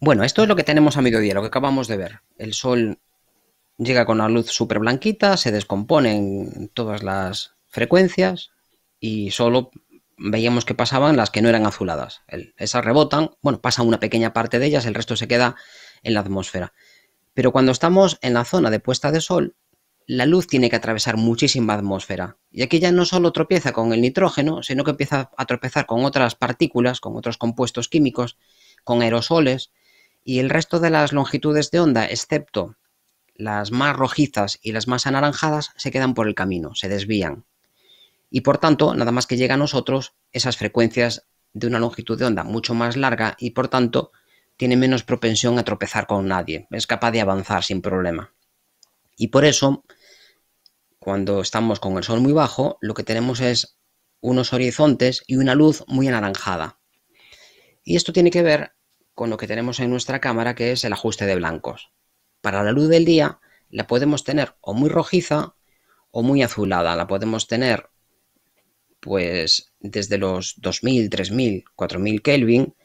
[0.00, 2.20] Bueno, esto es lo que tenemos a mediodía, lo que acabamos de ver.
[2.38, 2.98] El sol
[3.78, 8.50] llega con una luz súper blanquita, se descompone en todas las frecuencias
[8.98, 9.70] y solo
[10.16, 12.22] veíamos que pasaban las que no eran azuladas.
[12.56, 15.56] esas rebotan, bueno, pasa una pequeña parte de ellas, el resto se queda
[16.02, 16.72] en la atmósfera.
[17.34, 19.56] Pero cuando estamos en la zona de puesta de sol,
[20.06, 22.36] la luz tiene que atravesar muchísima atmósfera.
[22.50, 26.04] Y aquí ya no solo tropieza con el nitrógeno, sino que empieza a tropezar con
[26.04, 28.36] otras partículas, con otros compuestos químicos,
[28.84, 29.70] con aerosoles,
[30.24, 32.76] y el resto de las longitudes de onda, excepto
[33.34, 37.44] las más rojizas y las más anaranjadas, se quedan por el camino, se desvían.
[38.30, 42.24] Y por tanto, nada más que llega a nosotros esas frecuencias de una longitud de
[42.24, 44.12] onda mucho más larga y por tanto
[44.62, 48.32] tiene menos propensión a tropezar con nadie, es capaz de avanzar sin problema.
[49.16, 49.84] Y por eso,
[51.00, 53.76] cuando estamos con el sol muy bajo, lo que tenemos es
[54.20, 56.78] unos horizontes y una luz muy anaranjada.
[57.82, 58.70] Y esto tiene que ver
[59.14, 61.90] con lo que tenemos en nuestra cámara, que es el ajuste de blancos.
[62.40, 65.56] Para la luz del día la podemos tener o muy rojiza
[66.12, 66.94] o muy azulada.
[66.94, 67.90] La podemos tener
[69.00, 72.76] pues desde los 2000, 3000, 4000 Kelvin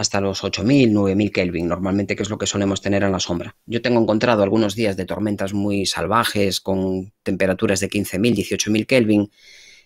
[0.00, 3.54] hasta los 8000, 9000 Kelvin, normalmente que es lo que solemos tener en la sombra.
[3.66, 9.30] Yo tengo encontrado algunos días de tormentas muy salvajes con temperaturas de 15000, 18000 Kelvin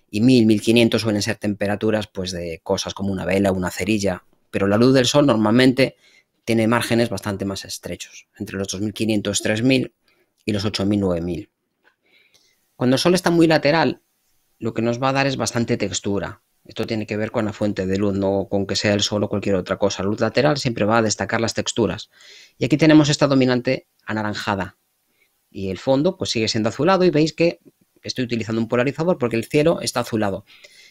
[0.09, 4.22] y 1000, 1500 suelen ser temperaturas pues de cosas como una vela, una cerilla,
[4.53, 5.96] pero la luz del sol normalmente
[6.44, 9.94] tiene márgenes bastante más estrechos, entre los 2500, 3000
[10.44, 11.50] y los 8000, 9000.
[12.77, 14.00] Cuando el sol está muy lateral,
[14.61, 16.43] lo que nos va a dar es bastante textura.
[16.64, 19.22] Esto tiene que ver con la fuente de luz, no con que sea el sol
[19.22, 20.03] o cualquier otra cosa.
[20.03, 22.11] La luz lateral siempre va a destacar las texturas.
[22.59, 24.79] Y aquí tenemos esta dominante anaranjada.
[25.50, 27.61] Y el fondo pues sigue siendo azulado y veis que
[28.03, 30.46] estoy utilizando un polarizador porque el cielo está azulado.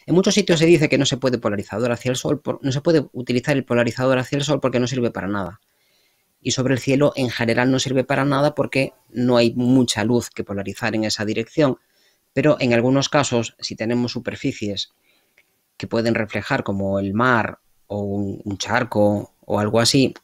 [0.06, 2.80] En muchos sitios se dice que no se puede polarizador hacia el sol, no se
[2.80, 5.60] puede utilizar el polarizador hacia el sol porque no sirve para nada.
[6.40, 10.30] Y sobre el cielo en general no sirve para nada porque no hay mucha luz
[10.30, 11.78] que polarizar en esa dirección.
[12.32, 14.92] Pero en algunos casos, si tenemos superficies
[15.76, 20.14] que pueden reflejar como el mar o un charco o algo así,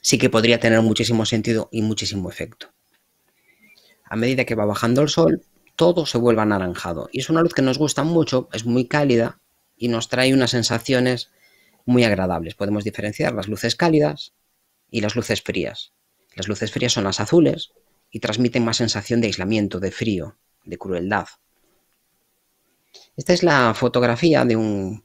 [0.00, 2.68] sí que podría tener muchísimo sentido y muchísimo efecto.
[4.04, 5.42] A medida que va bajando el sol,
[5.76, 7.08] todo se vuelve anaranjado.
[7.12, 9.38] Y es una luz que nos gusta mucho, es muy cálida
[9.76, 11.30] y nos trae unas sensaciones
[11.84, 12.54] muy agradables.
[12.54, 14.32] Podemos diferenciar las luces cálidas
[14.90, 15.92] y las luces frías.
[16.34, 17.72] Las luces frías son las azules
[18.10, 21.26] y transmiten más sensación de aislamiento, de frío, de crueldad.
[23.18, 25.04] Esta es la fotografía de un,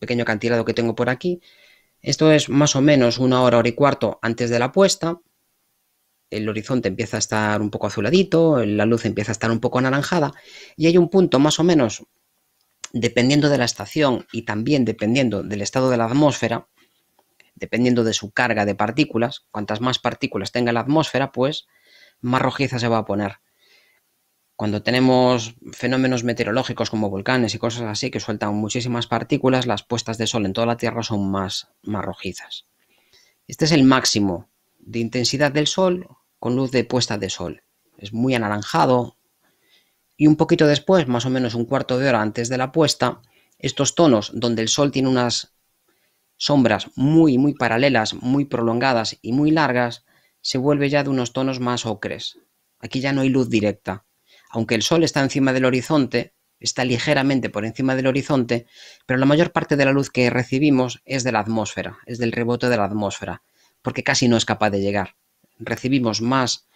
[0.00, 1.40] pequeño acantilado que tengo por aquí.
[2.02, 5.20] Esto es más o menos una hora, hora y cuarto antes de la puesta
[6.28, 9.78] el horizonte empieza a estar un poco azuladito, la luz empieza a estar un poco
[9.78, 10.32] anaranjada
[10.76, 12.04] y hay un punto más o menos,
[12.92, 16.68] dependiendo de la estación y también dependiendo del estado de la atmósfera,
[17.54, 21.66] dependiendo de su carga de partículas, cuantas más partículas tenga la atmósfera, pues
[22.20, 23.38] más rojiza se va a poner.
[24.60, 30.18] Cuando tenemos fenómenos meteorológicos como volcanes y cosas así que sueltan muchísimas partículas, las puestas
[30.18, 32.66] de sol en toda la Tierra son más, rojizas.
[33.46, 37.62] Este es el máximo de intensidad del sol con luz de puesta de sol.
[37.96, 39.16] Es muy anaranjado.
[40.18, 43.22] Y un poquito después, más o menos un cuarto de hora antes de la puesta,
[43.58, 45.54] estos tonos donde el sol tiene unas
[46.36, 50.04] sombras muy, muy paralelas, muy prolongadas y muy largas,
[50.42, 52.38] se vuelve ya de unos tonos más ocres.
[52.78, 54.04] Aquí ya no hay luz directa.
[54.50, 58.66] Aunque el sol está encima del horizonte, está ligeramente por encima del horizonte,
[59.06, 62.32] pero la mayor parte de la luz que recibimos es de la atmósfera, es del
[62.32, 63.42] rebote de la atmósfera,
[63.80, 65.16] porque casi no es capaz de llegar.
[65.58, 66.66] Recibimos más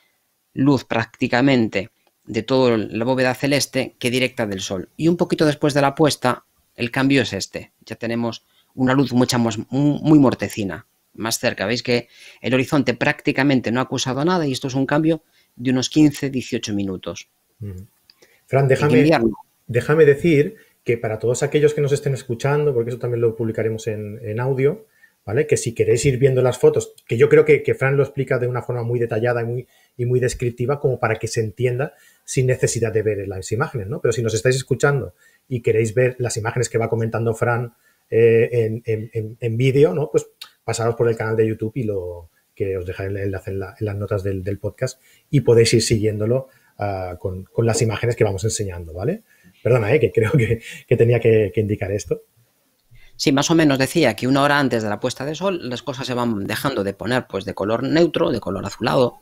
[0.55, 1.91] luz prácticamente
[2.25, 4.89] de toda la bóveda celeste que directa del sol.
[4.97, 6.45] Y un poquito después de la puesta,
[6.77, 7.73] el cambio es este.
[7.85, 11.67] Ya tenemos una luz mucha muy mortecina, más cerca.
[11.67, 12.09] Veis que
[12.41, 15.23] el horizonte prácticamente no ha acusado nada y esto es un cambio
[15.57, 17.29] de unos 15-18 minutos.
[18.47, 19.11] Fran, déjame,
[19.67, 23.87] déjame decir que para todos aquellos que nos estén escuchando, porque eso también lo publicaremos
[23.87, 24.87] en, audio,
[25.25, 25.47] ¿vale?
[25.47, 28.39] Que si queréis ir viendo las fotos, que yo creo que, que, Fran lo explica
[28.39, 31.95] de una forma muy detallada y muy, y muy descriptiva, como para que se entienda
[32.25, 34.01] sin necesidad de ver las imágenes, ¿no?
[34.01, 35.15] Pero si nos estáis escuchando
[35.49, 37.75] y queréis ver las imágenes que va comentando Fran
[38.11, 40.11] eh, en, vídeo, ¿no?
[40.11, 40.27] Pues
[40.63, 43.97] pasaros por el canal de YouTube y lo que os dejaré el enlace en, las
[43.97, 49.23] notas del, podcast y podéis ir siguiéndolo ah, con, las imágenes que vamos enseñando, ¿vale?
[49.63, 50.01] Perdona, ¿eh?
[50.01, 52.23] que creo que, tenía que, indicar esto.
[53.17, 55.83] Sí, más o menos decía que una hora antes de la puesta de sol las
[55.83, 59.21] cosas se van dejando de poner pues de color neutro, de color azulado.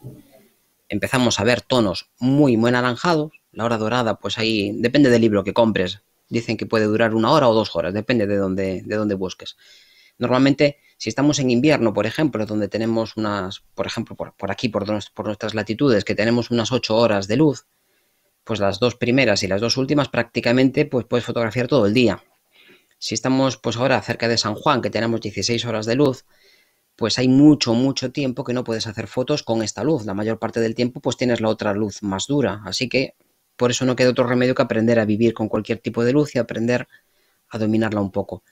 [0.88, 3.32] Empezamos a ver tonos muy, muy anaranjados.
[3.52, 6.02] La hora dorada, pues ahí depende del libro que compres.
[6.28, 9.56] Dicen que puede durar una hora o dos horas, depende de dónde, de dónde busques.
[10.18, 14.86] Normalmente, si estamos en invierno, por ejemplo, donde tenemos unas, por ejemplo, por, aquí, por,
[14.88, 17.66] nuestras latitudes, que tenemos unas ocho horas de luz,
[18.44, 22.22] pues las dos primeras y las dos últimas prácticamente pues puedes fotografiar todo el día.
[23.00, 26.24] Si estamos pues ahora cerca de San Juan, que tenemos 16 horas de luz,
[26.94, 30.06] pues hay mucho, mucho tiempo que no puedes hacer fotos con esta luz.
[30.06, 32.62] La mayor parte del tiempo pues tienes la otra luz más dura.
[32.64, 33.16] Así que
[33.56, 36.36] por eso no queda otro remedio que aprender a vivir con cualquier tipo de luz
[36.36, 36.86] y aprender
[37.48, 38.44] a dominarla un poco.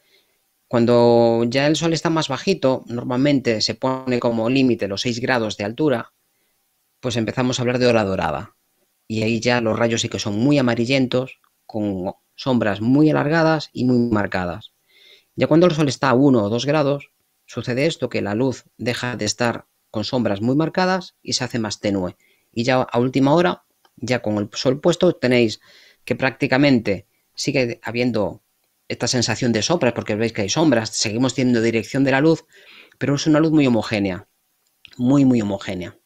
[0.71, 5.57] Cuando ya el sol está más bajito, normalmente se pone como límite los 6 grados
[5.57, 6.13] de altura,
[7.01, 8.55] pues empezamos a hablar de hora dorada.
[9.09, 13.85] Y ahí ya los rayos sí que son muy amarillentos, con sombras muy alargadas y
[13.85, 14.73] muy marcadas.
[15.35, 17.11] Ya cuando el sol está a 1 o 2 grados,
[17.47, 21.59] sucede esto que la luz deja de estar con sombras muy marcadas y se hace
[21.59, 22.17] más tenue.
[22.53, 23.65] Y ya a última hora
[23.97, 25.61] ya con el sol puesto tenéis
[26.05, 28.45] que prácticamente sigue habiendo
[28.91, 32.45] esta sensación de sombras, porque veis que hay sombras, seguimos teniendo dirección de la luz,
[32.99, 34.27] pero es una luz muy homogénea,
[34.97, 35.97] muy, muy homogénea.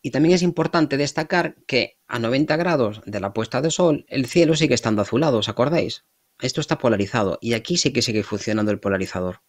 [0.00, 4.24] Y también es importante destacar que a 90 grados de la puesta de sol, el
[4.26, 6.06] cielo sigue estando azulado, ¿os acordáis?
[6.40, 9.42] Esto está polarizado y aquí sí que sigue funcionando el polarizador.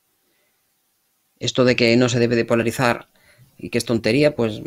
[1.40, 3.08] Esto de que no se debe de polarizar
[3.58, 4.62] y que es tontería, pues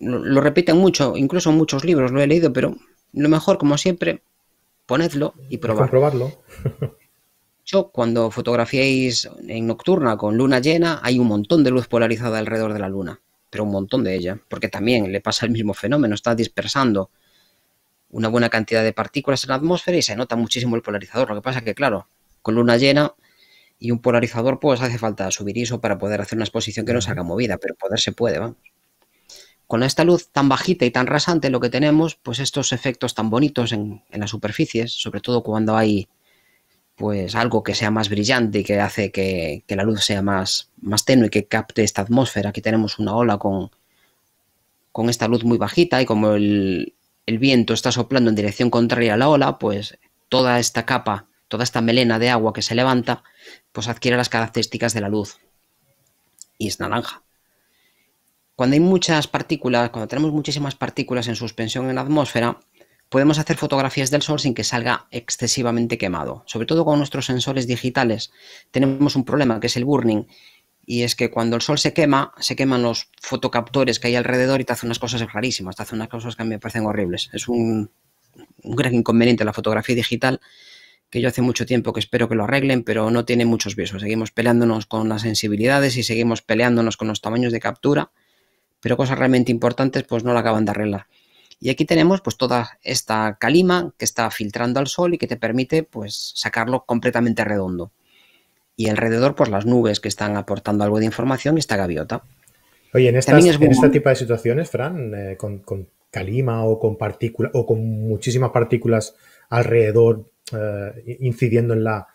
[0.00, 2.76] lo, repiten mucho, incluso en muchos libros lo he leído, pero
[3.12, 4.22] lo mejor, como siempre,
[4.86, 5.90] ponedlo y probad.
[5.90, 6.32] probarlo.
[7.64, 12.72] Yo, cuando fotografiéis en nocturna con luna llena, hay un montón de luz polarizada alrededor
[12.72, 13.20] de la luna,
[13.50, 17.10] pero un montón de ella, porque también le pasa el mismo fenómeno, está dispersando
[18.10, 21.28] una buena cantidad de partículas en la atmósfera y se nota muchísimo el polarizador.
[21.28, 22.06] Lo que pasa que, claro,
[22.40, 23.14] con luna llena
[23.80, 27.00] y un polarizador, pues hace falta subir ISO para poder hacer una exposición que no
[27.00, 28.56] se haga movida, pero poder se puede, vamos
[29.66, 33.30] con esta luz tan bajita y tan rasante lo que tenemos, pues estos efectos tan
[33.30, 36.08] bonitos en, las superficies, sobre todo cuando hay
[36.94, 41.04] pues algo que sea más brillante y que hace que, la luz sea más, más
[41.04, 42.50] tenue y que capte esta atmósfera.
[42.50, 43.70] Aquí tenemos una ola con,
[44.92, 46.94] con esta luz muy bajita y como el,
[47.26, 49.98] el viento está soplando en dirección contraria a la ola, pues
[50.30, 53.24] toda esta capa, toda esta melena de agua que se levanta,
[53.72, 55.38] pues adquiere las características de la luz.
[56.56, 57.25] Y es naranja.
[58.56, 62.58] Cuando hay muchas partículas, cuando tenemos muchísimas partículas en suspensión en la atmósfera,
[63.10, 66.42] podemos hacer fotografías del Sol sin que salga excesivamente quemado.
[66.46, 68.32] Sobre todo con nuestros sensores digitales
[68.70, 70.24] tenemos un problema que es el burning
[70.86, 74.62] y es que cuando el Sol se quema, se queman los fotocaptores que hay alrededor
[74.62, 76.86] y te hace unas cosas rarísimas, te hace unas cosas que a mí me parecen
[76.86, 77.28] horribles.
[77.34, 77.90] Es un,
[78.62, 80.40] un gran inconveniente la fotografía digital
[81.10, 84.00] que yo hace mucho tiempo que espero que lo arreglen, pero no tiene muchos visos.
[84.00, 88.12] Seguimos peleándonos con las sensibilidades y seguimos peleándonos con los tamaños de captura
[88.80, 91.06] pero cosas realmente importantes pues no la acaban de arreglar.
[91.58, 95.36] Y aquí tenemos pues toda esta calima que está filtrando al sol y que te
[95.36, 97.92] permite pues sacarlo completamente redondo.
[98.76, 102.22] Y alrededor pues las nubes que están aportando algo de información y esta gaviota.
[102.92, 105.62] Oye, en, este tipo de situaciones, Fran, eh, con,
[106.10, 109.14] calima o con partículas o con muchísimas partículas
[109.48, 112.06] alrededor eh, incidiendo en la,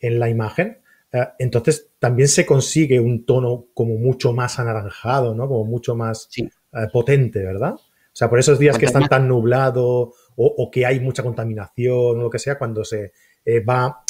[0.00, 0.78] en la imagen,
[1.12, 5.48] eh, entonces también se consigue un tono como mucho más anaranjado, ¿no?
[5.48, 6.44] Como mucho más eh,
[6.92, 7.72] potente, ¿verdad?
[7.72, 7.80] O
[8.12, 12.28] sea, por esos días que están tan nublados o, que hay mucha contaminación o lo
[12.28, 13.12] que sea, cuando se
[13.46, 14.04] eh, va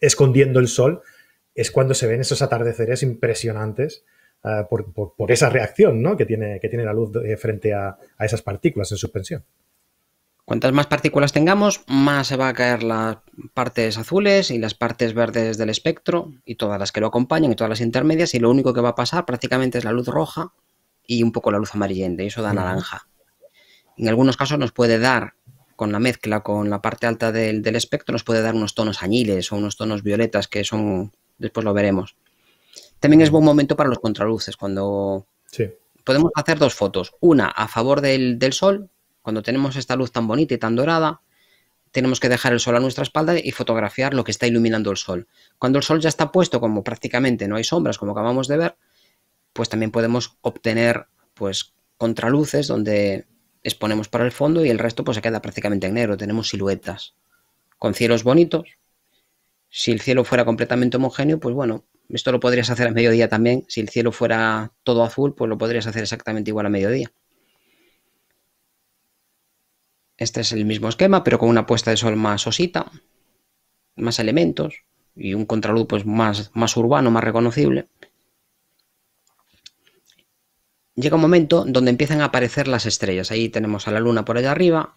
[0.00, 1.02] escondiendo el sol,
[1.54, 4.02] es cuando se ven esos atardeceres impresionantes
[4.42, 6.16] eh, por, esa reacción ¿no?
[6.16, 9.44] que, tiene, que tiene la luz frente a, esas partículas en suspensión.
[10.46, 13.18] Cuantas más partículas tengamos, más se va a caer las
[13.52, 17.56] partes azules y las partes verdes del espectro y todas las que lo acompañan y
[17.56, 20.52] todas las intermedias y lo único que va a pasar prácticamente es la luz roja
[21.04, 23.08] y un poco la luz amarillenta y eso da naranja.
[23.98, 25.34] En algunos casos nos puede dar,
[25.74, 29.02] con la mezcla con la parte alta del, del espectro, nos puede dar unos tonos
[29.02, 32.16] añiles o unos tonos violetas que son, después lo veremos.
[33.00, 35.26] También es buen momento para los contraluces, cuando
[36.04, 37.14] podemos hacer dos fotos.
[37.20, 38.90] Una a favor del, sol,
[39.26, 41.20] cuando tenemos esta luz tan bonita y tan dorada,
[41.90, 44.96] tenemos que dejar el sol a nuestra espalda y fotografiar lo que está iluminando el
[44.96, 45.26] sol.
[45.58, 48.76] Cuando el sol ya está puesto, como prácticamente no hay sombras, como acabamos de ver,
[49.52, 53.26] pues también podemos obtener pues contraluces donde
[53.64, 56.16] exponemos para el fondo y el resto pues se queda prácticamente en negro.
[56.16, 57.16] Tenemos siluetas
[57.80, 58.78] con cielos bonitos.
[59.70, 63.64] Si el cielo fuera completamente homogéneo, pues bueno, esto lo podrías hacer a mediodía también.
[63.66, 67.10] Si el cielo fuera todo azul, pues lo podrías hacer exactamente igual a mediodía.
[70.16, 72.90] Este es el mismo esquema, pero con una puesta de sol más osita,
[73.96, 77.88] más elementos y un contraluz pues más, más urbano, más reconocible.
[80.94, 83.30] Llega un momento donde empiezan a aparecer las estrellas.
[83.30, 84.96] Ahí tenemos a la luna por allá arriba.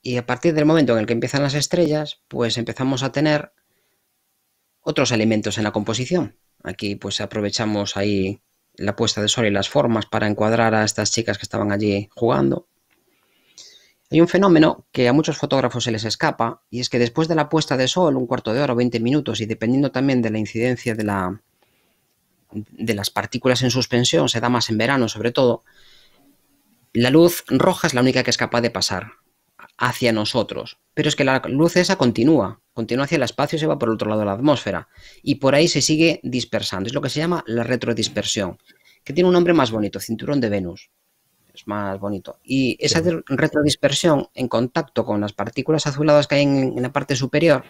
[0.00, 3.52] Y a partir del momento en el que empiezan las estrellas, pues empezamos a tener
[4.80, 6.38] otros elementos en la composición.
[6.62, 8.40] Aquí pues aprovechamos ahí
[8.74, 12.08] la puesta de sol y las formas para encuadrar a estas chicas que estaban allí
[12.12, 12.69] jugando.
[14.12, 17.36] Hay un fenómeno que a muchos fotógrafos se les escapa y es que después de
[17.36, 20.30] la puesta de sol, un cuarto de hora o 20 minutos y dependiendo también de
[20.30, 21.40] la incidencia de, la,
[22.50, 25.62] de las partículas en suspensión, se da más en verano sobre todo,
[26.92, 29.12] la luz roja es la única que es capaz de pasar
[29.78, 30.78] hacia nosotros.
[30.92, 33.90] Pero es que la luz esa continúa, continúa hacia el espacio y se va por
[33.90, 34.88] el otro lado de la atmósfera.
[35.22, 36.88] Y por ahí se sigue dispersando.
[36.88, 38.58] Es lo que se llama la retrodispersión,
[39.04, 40.90] que tiene un nombre más bonito, cinturón de Venus.
[41.60, 42.38] Es más bonito.
[42.42, 47.16] Y esa retrodispersión en contacto con las partículas azuladas que hay en, en la parte
[47.16, 47.64] superior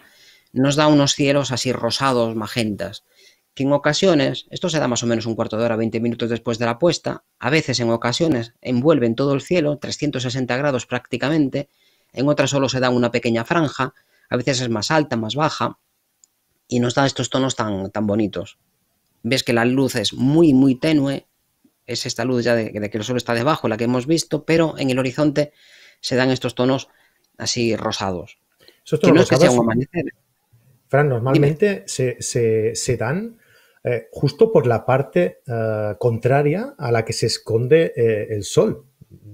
[0.53, 3.03] nos da unos cielos así rosados, magentas
[3.53, 6.29] que en ocasiones, esto se da más o menos un cuarto de hora, 20 minutos
[6.29, 11.69] después de la puesta, a veces en ocasiones envuelven todo el cielo, 360 grados prácticamente,
[12.13, 13.93] en otras solo se da una pequeña franja,
[14.29, 15.79] a veces es más alta, más baja,
[16.67, 18.57] y nos da estos tonos tan, tan bonitos.
[19.23, 21.27] Ves que la luz es muy, muy tenue,
[21.91, 24.77] es esta luz ya de, que el sol está debajo, la que hemos visto, pero
[24.77, 25.53] en el horizonte
[25.99, 26.89] se dan estos tonos
[27.37, 28.39] así rosados.
[29.01, 30.05] que no es que sea un amanecer.
[30.87, 33.37] Fran, normalmente se, dan
[33.83, 38.85] eh, justo por la parte eh, contraria a la que se esconde eh, el sol.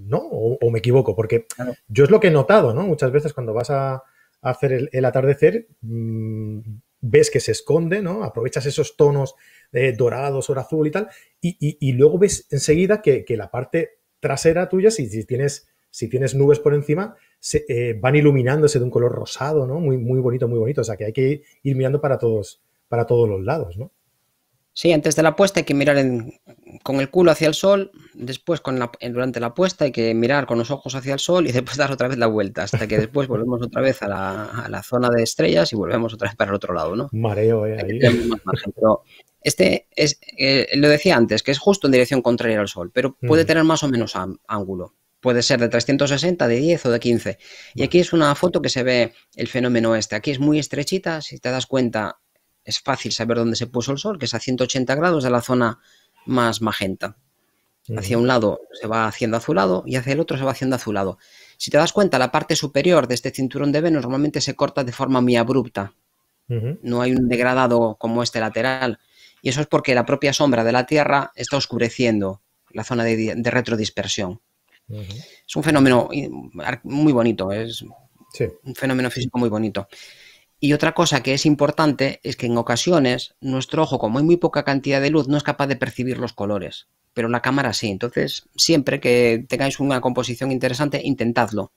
[0.08, 0.20] ¿no?
[0.20, 1.46] O, me equivoco, porque
[1.88, 2.84] yo es lo que he notado, ¿no?
[2.84, 4.04] Muchas veces cuando vas a,
[4.42, 6.60] hacer el, atardecer, mm,
[7.02, 8.24] ves que se esconde, ¿no?
[8.24, 9.36] Aprovechas esos tonos
[9.98, 11.10] dorados o azul y tal,
[11.42, 16.60] y, luego ves enseguida que, la parte trasera tuya, si, si, tienes, si tienes nubes
[16.60, 19.80] por encima, se, eh, van iluminándose de un color rosado, ¿no?
[19.80, 20.82] Muy, muy bonito, muy bonito.
[20.82, 23.92] O sea que hay que ir mirando para todos, para todos los lados, ¿no?
[24.78, 25.98] Sí, antes de la puesta hay que mirar
[26.84, 30.46] con el culo hacia el sol, después con la, durante la puesta hay que mirar
[30.46, 33.00] con los ojos hacia el sol y después dar otra vez la vuelta, hasta que
[33.00, 36.56] después volvemos otra vez a la, zona de estrellas y volvemos otra vez para el
[36.56, 37.10] otro lado, ¿no?
[37.12, 37.76] Mareo, eh.
[37.84, 38.00] Ahí.
[38.76, 39.02] Pero
[39.42, 43.18] este es, eh, lo decía antes, que es justo en dirección contraria al sol, pero
[43.18, 43.48] puede mm.
[43.48, 44.14] tener más o menos
[44.48, 44.94] ángulo.
[45.22, 47.38] Puede ser de 360, de 10 o de 15.
[47.74, 50.16] Y aquí es una foto que se ve el fenómeno este.
[50.16, 52.20] Aquí es muy estrechita, si te das cuenta,
[52.68, 55.42] es fácil saber dónde se puso el sol, que es a 180 grados de la
[55.42, 55.80] zona
[56.26, 57.16] más magenta.
[57.96, 61.18] Hacia un lado se va haciendo azulado y hacia el otro se va haciendo azulado.
[61.56, 64.84] Si te das cuenta, la parte superior de este cinturón de Venus normalmente se corta
[64.84, 65.94] de forma muy abrupta.
[66.50, 69.00] No hay un degradado como este lateral.
[69.42, 73.34] Y eso es porque la propia sombra de la Tierra está oscureciendo la zona de,
[73.46, 74.42] retrodispersión.
[74.90, 76.10] Es un fenómeno
[76.84, 79.88] muy bonito, es un fenómeno físico muy bonito.
[80.60, 84.38] Y otra cosa que es importante es que en ocasiones nuestro ojo, como hay muy
[84.38, 87.90] poca cantidad de luz, no es capaz de percibir los colores, pero la cámara sí.
[87.90, 91.72] Entonces, siempre que tengáis una composición interesante, intentadlo,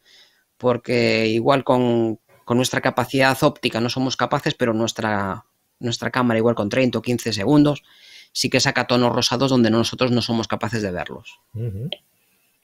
[0.57, 5.45] porque igual con, nuestra capacidad óptica no somos capaces, pero nuestra,
[5.79, 7.85] nuestra cámara, igual con 30 o 15 segundos,
[8.33, 11.39] sí que saca tonos rosados donde nosotros no somos capaces de verlos.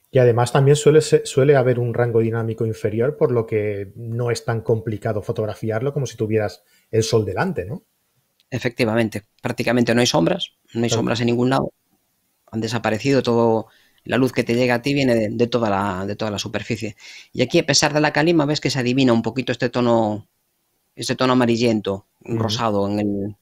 [0.09, 4.45] Y además también suele, suele haber un rango dinámico inferior, por lo que no es
[4.45, 7.83] tan complicado fotografiarlo como si tuvieras el sol delante, ¿no?
[8.49, 11.73] Efectivamente, prácticamente no hay sombras, no hay sombras en ningún lado.
[12.49, 13.67] Han desaparecido todo,
[14.05, 16.95] la luz que te llega a ti viene de, toda la, de toda la superficie.
[17.33, 20.29] Y aquí, a pesar de la calima, ves que se adivina un poquito este tono,
[20.95, 23.35] este tono amarillento, rosado en el,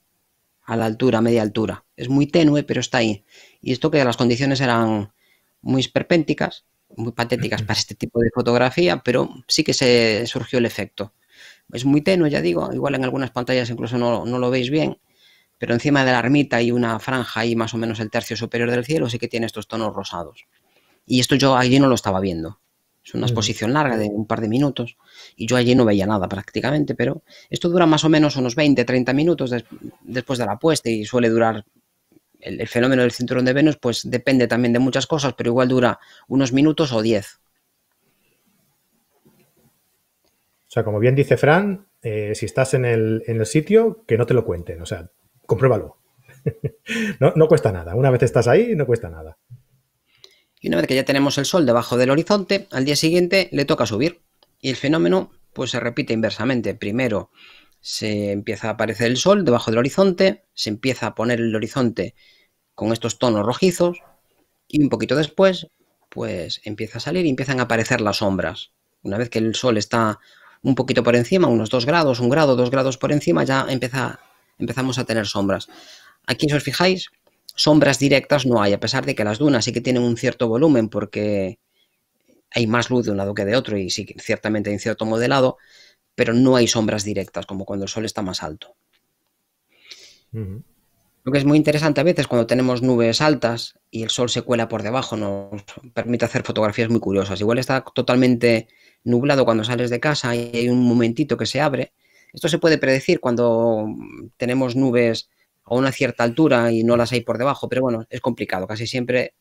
[0.63, 1.85] a la altura, a media altura.
[1.95, 3.23] Es muy tenue, pero está ahí.
[3.61, 5.13] Y esto que las condiciones eran
[5.65, 10.65] muy esperpénticas, muy patéticas para este tipo de fotografía, pero sí que se surgió el
[10.65, 11.13] efecto.
[11.73, 14.99] Es muy tenue, ya digo, igual en algunas pantallas incluso no, lo veis bien,
[15.57, 18.69] pero encima de la ermita hay una franja ahí más o menos el tercio superior
[18.69, 20.45] del cielo, sí que tiene estos tonos rosados.
[21.07, 22.59] Y esto yo allí no lo estaba viendo.
[23.03, 24.97] Es una exposición larga de un par de minutos
[25.35, 28.83] y yo allí no veía nada prácticamente, pero esto dura más o menos unos 20,
[28.85, 29.51] 30 minutos
[30.01, 31.65] después de la puesta y suele durar
[32.45, 35.99] el, fenómeno del cinturón de Venus, pues depende también de muchas cosas, pero igual dura
[36.27, 37.39] unos minutos o 10.
[39.25, 44.17] O sea, como bien dice Fran, eh, si estás en el, en el, sitio, que
[44.17, 45.09] no te lo cuenten, o sea,
[45.45, 45.97] compruébalo.
[47.19, 49.37] no, no cuesta nada, una vez estás ahí, no cuesta nada.
[50.59, 53.65] Y una vez que ya tenemos el sol debajo del horizonte, al día siguiente le
[53.65, 54.21] toca subir.
[54.59, 56.73] Y el fenómeno pues se repite inversamente.
[56.73, 57.31] Primero
[57.81, 62.15] se empieza a aparecer el sol debajo del horizonte, se empieza a poner el horizonte
[62.75, 63.99] con estos tonos rojizos
[64.67, 65.67] y un poquito después
[66.09, 68.71] pues empieza a salir y empiezan a aparecer las sombras.
[69.03, 70.19] Una vez que el sol está
[70.61, 74.19] un poquito por encima, unos 2 grados, un grado, dos grados por encima, ya empieza,
[74.57, 75.67] empezamos a tener sombras.
[76.25, 77.11] Aquí, si os fijáis,
[77.53, 80.47] sombras directas no hay, a pesar de que las dunas sí que tienen un cierto
[80.47, 81.59] volumen porque
[82.51, 85.05] hay más luz de un lado que de otro y sí, ciertamente hay un cierto
[85.05, 85.57] modelado,
[86.15, 88.75] pero no hay sombras directas, como cuando el sol está más alto.
[91.25, 94.43] Lo que es muy interesante a veces cuando tenemos nubes altas y el sol se
[94.43, 97.41] cuela por debajo, nos permite hacer fotografías muy curiosas.
[97.41, 98.67] Igual está totalmente
[99.03, 101.93] nublado cuando sales de casa y hay un momentito que se abre.
[102.31, 103.87] Esto se puede predecir cuando
[104.37, 105.31] tenemos nubes
[105.63, 108.67] a una cierta altura y no las hay por debajo, pero bueno, es complicado.
[108.67, 109.33] Casi siempre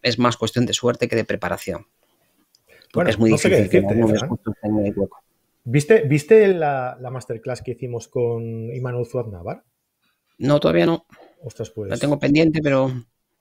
[0.00, 1.88] es más cuestión de suerte que de preparación.
[2.94, 3.84] Bueno, es muy difícil que
[5.64, 9.64] ¿Viste, ¿viste la, masterclass que hicimos con Immanuel Navar?
[10.38, 11.04] No, todavía no.
[11.42, 11.90] Ostras, pues.
[11.90, 12.90] La tengo pendiente, pero.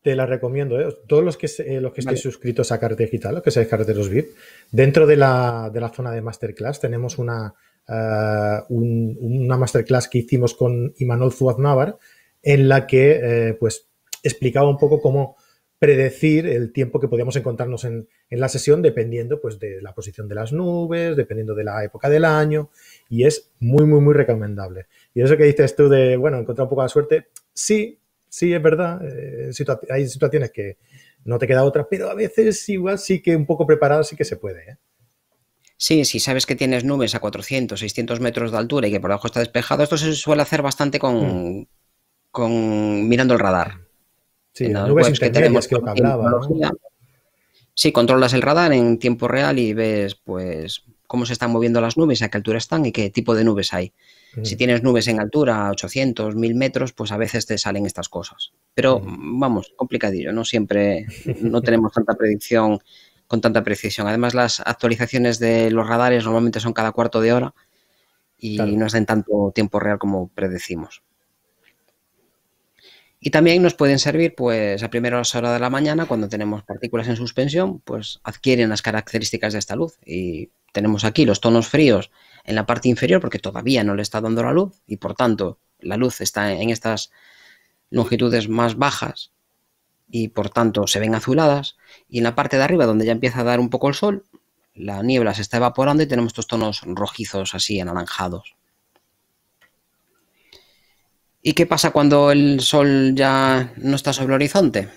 [0.02, 0.96] Te la recomiendo, ¿eh?
[1.08, 4.10] Todos los que, eh, los que estéis suscritos a Carrete Digital, los que seáis carreteros
[4.10, 4.30] VIP,
[4.72, 7.54] dentro de la, de la zona de masterclass tenemos una,
[7.88, 12.00] uh, una masterclass que hicimos con Imanol Navar
[12.42, 13.90] en la que eh, pues
[14.24, 15.36] explicaba un poco cómo
[15.82, 20.36] predecir el tiempo que podíamos encontrarnos en, la sesión dependiendo pues, de la posición de
[20.36, 22.70] las nubes, dependiendo de la época del año
[23.10, 24.86] y es muy, muy, muy recomendable.
[25.14, 28.00] Y eso que dices tú de, bueno, encontrar un poco de suerte, sí,
[28.30, 29.52] sí es verdad, eh,
[29.90, 30.78] hay situaciones que
[31.26, 34.26] no te queda otra, pero a veces igual sí que un poco preparado sí que
[34.26, 34.72] se puede.
[34.72, 34.78] ¿eh?
[35.78, 39.12] Sí, si sabes que tienes nubes a 400, 600 metros de altura y que por
[39.12, 41.68] abajo está despejado, esto se suele hacer bastante con, mm.
[42.32, 43.80] con mirando el radar.
[44.54, 46.40] Sí, en nubes que tenemos que hablaba.
[47.74, 51.98] Sí, controlas el radar en tiempo real y ves pues cómo se están moviendo las
[51.98, 53.94] nubes, a qué altura están y qué tipo de nubes hay.
[54.44, 58.54] Si tienes nubes en altura, 800, 1000 metros, pues a veces te salen estas cosas.
[58.74, 61.06] Pero vamos, complicadillo, no siempre,
[61.42, 62.80] no tenemos tanta predicción
[63.28, 64.08] con tanta precisión.
[64.08, 67.54] Además, las actualizaciones de los radares normalmente son cada cuarto de hora
[68.38, 71.04] y no es en tanto tiempo real como predecimos.
[73.24, 77.08] Y también nos pueden servir, pues, a primeras horas de la mañana, cuando tenemos partículas
[77.08, 80.00] en suspensión, pues adquieren las características de esta luz.
[80.04, 82.10] Y tenemos aquí los tonos fríos
[82.44, 85.60] en la parte inferior, porque todavía no le está dando la luz, y por tanto
[85.80, 87.12] la luz está en estas
[87.90, 89.32] longitudes más bajas
[90.10, 91.78] y por tanto se ven azuladas.
[92.10, 94.26] Y en la parte de arriba, donde ya empieza a dar un poco el sol,
[94.74, 98.56] la niebla se está evaporando y tenemos estos tonos rojizos así, anaranjados.
[101.42, 104.90] ¿Y qué pasa cuando el sol ya no está sobre el horizonte?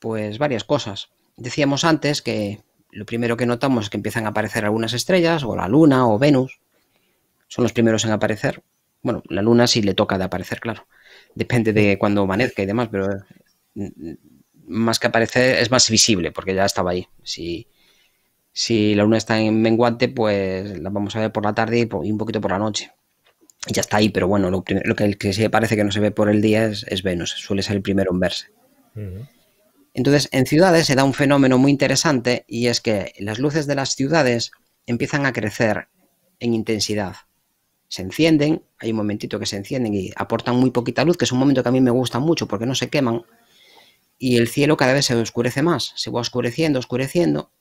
[0.00, 1.10] Pues varias cosas.
[1.36, 5.54] Decíamos antes que lo primero que notamos es que empiezan a aparecer algunas estrellas, o
[5.54, 6.60] la luna, o Venus.
[7.52, 8.62] Son los primeros en aparecer.
[9.02, 10.86] Bueno, la luna sí le toca de aparecer, claro.
[11.34, 13.08] Depende de cuando amanezca y demás, pero
[13.74, 14.12] mm,
[14.66, 17.06] más que aparecer es más visible, porque ya estaba ahí.
[17.22, 17.66] Si,
[18.52, 22.10] si la luna está en menguante, pues la vamos a ver por la tarde y
[22.10, 22.92] un poquito por la noche
[23.68, 26.10] ya está ahí, pero bueno, lo, que, el que se parece que no se ve
[26.10, 28.46] por el día es, Venus, suele ser el primero en verse.
[29.94, 33.74] Entonces, en ciudades se da un fenómeno muy interesante y es que las luces de
[33.74, 34.50] las ciudades
[34.86, 35.88] empiezan a crecer
[36.40, 37.14] en intensidad.
[37.92, 41.32] Se encienden, hay un momentito que se encienden y aportan muy poquita luz, que es
[41.32, 43.26] un momento que a mí me gusta mucho porque no se queman,
[44.16, 47.52] y el cielo cada vez se oscurece más, se va oscureciendo, oscureciendo,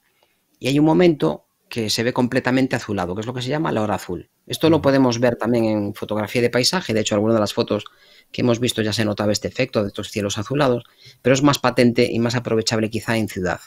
[0.57, 3.73] y hay un momento que se ve completamente azulado, que es lo que se llama
[3.73, 4.29] la hora azul.
[4.47, 7.83] Esto lo podemos ver también en fotografía de paisaje, de hecho, algunas de las fotos
[8.31, 10.85] que hemos visto ya se notaba este efecto de estos cielos azulados,
[11.21, 13.59] pero es más patente y más aprovechable quizá en ciudad.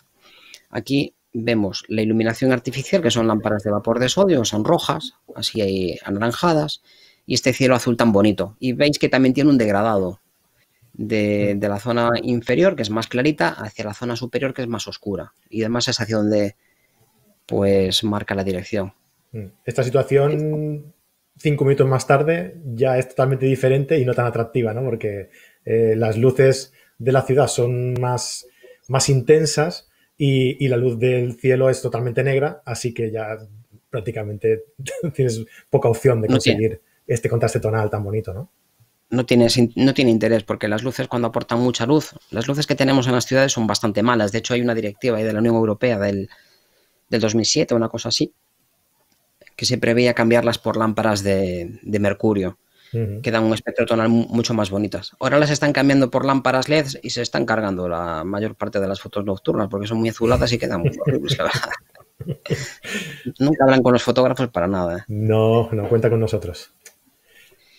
[0.70, 5.98] Aquí vemos la iluminación artificial, que son lámparas de vapor de sodio, son rojas, así
[6.04, 6.82] anaranjadas,
[7.26, 8.56] y este cielo azul tan bonito.
[8.60, 10.20] Y veis que también tiene un degradado.
[10.96, 14.86] de, la zona inferior, que es más clarita, hacia la zona superior, que es más
[14.86, 15.34] oscura.
[15.50, 16.54] Y además es hacia donde
[17.46, 18.92] pues marca la dirección.
[19.32, 19.46] Mm.
[19.64, 20.94] Esta situación,
[21.36, 24.84] cinco minutos más tarde, ya es totalmente diferente y no tan atractiva, ¿no?
[24.84, 25.30] Porque
[25.64, 28.46] eh, las luces de la ciudad son más,
[28.86, 33.38] más intensas y, la luz del cielo es totalmente negra, así que ya
[33.90, 34.64] prácticamente
[35.14, 38.50] tienes poca opción de conseguir este contraste tonal tan bonito, ¿no?
[39.10, 42.74] no tiene, no tiene interés porque las luces cuando aportan mucha luz, las luces que
[42.74, 44.32] tenemos en las ciudades son bastante malas.
[44.32, 46.28] De hecho, hay una directiva de la Unión Europea del,
[47.08, 48.32] del 2007, una cosa así,
[49.56, 52.58] que se preveía cambiarlas por lámparas de, mercurio,
[53.22, 55.12] que dan un espectro tonal mucho más bonitas.
[55.18, 58.86] Ahora las están cambiando por lámparas LED y se están cargando la mayor parte de
[58.86, 61.36] las fotos nocturnas porque son muy azuladas y quedan muy horribles,
[63.40, 64.98] Nunca hablan con los fotógrafos para nada.
[64.98, 65.02] ¿eh?
[65.08, 66.72] No, no cuenta con nosotros.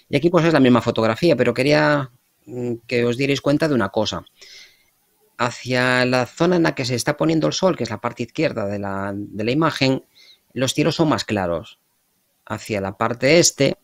[0.10, 2.12] Y aquí pues es la misma fotografía, pero quería
[2.46, 4.26] mm, que os dierais cuenta de una cosa.
[5.38, 8.24] Hacia la zona en la que se está poniendo el sol, que es la parte
[8.24, 10.06] izquierda de la, de la imagen,
[10.54, 11.80] los cielos son más claros.
[12.46, 13.78] Hacia la parte este,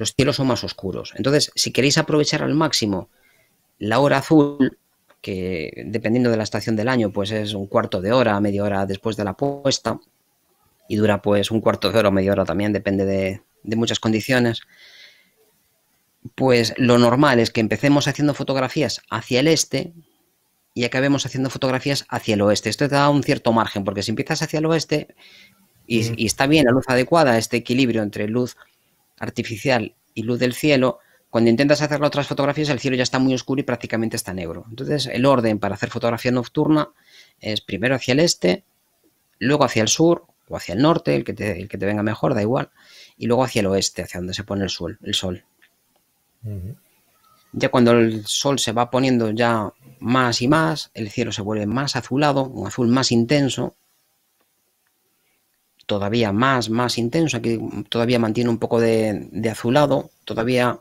[0.00, 1.12] los cielos son más oscuros.
[1.14, 3.08] Entonces, si queréis aprovechar al máximo
[3.78, 4.78] la hora azul,
[5.20, 8.86] que dependiendo de la estación del año, pues es un cuarto de hora, media hora
[8.86, 10.00] después de la puesta,
[10.88, 14.00] y dura pues un cuarto de hora o media hora también, depende de, de muchas
[14.00, 14.62] condiciones
[16.34, 19.92] pues lo normal es que empecemos haciendo fotografías hacia el este
[20.74, 22.68] y acabemos haciendo fotografías hacia el oeste.
[22.70, 25.14] Esto te da un cierto margen, porque si empiezas hacia el oeste
[25.86, 28.56] y, está bien la luz adecuada, este equilibrio entre luz
[29.20, 30.98] artificial y luz del cielo,
[31.30, 34.66] cuando intentas hacer otras fotografías el cielo ya está muy oscuro y prácticamente está negro.
[34.68, 36.90] Entonces el orden para hacer fotografía nocturna
[37.38, 38.64] es primero hacia el este,
[39.38, 42.02] luego hacia el sur o hacia el norte, el que te, el que te venga
[42.02, 42.70] mejor, da igual,
[43.16, 44.98] y luego hacia el oeste, hacia donde se pone el sol.
[45.02, 45.44] El sol.
[47.52, 51.66] Ya cuando el sol se va poniendo ya más y más, el cielo se vuelve
[51.66, 53.76] más azulado, un azul más intenso,
[55.90, 60.78] todavía más, más intenso, aquí todavía mantiene un poco de, azulado, todavía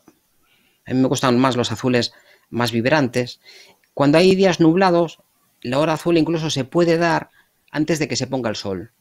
[0.85, 2.13] a mí me gustan más los azules
[2.51, 3.39] más vibrantes.
[3.95, 5.17] Cuando hay días nublados,
[5.63, 7.31] la hora azul incluso se puede dar
[7.71, 8.91] antes de que se ponga el sol.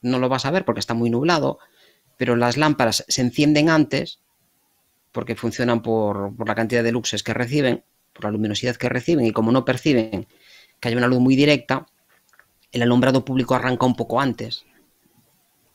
[0.00, 1.58] No lo vas a ver porque está muy nublado,
[2.16, 4.20] pero las lámparas se encienden antes
[5.12, 7.84] porque funcionan por, la cantidad de luxes que reciben,
[8.14, 10.26] por la luminosidad que reciben, y como no perciben
[10.80, 11.86] que hay una luz muy directa,
[12.72, 14.64] el alumbrado público arranca un poco antes.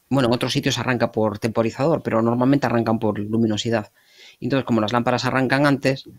[0.09, 3.91] Bueno, en otros sitios arranca por temporizador, pero normalmente arrancan por luminosidad.
[4.39, 6.09] Entonces, como las lámparas arrancan antes,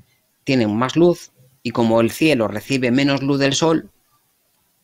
[0.45, 1.33] tienen más luz
[1.63, 3.91] y como el cielo recibe menos luz del sol,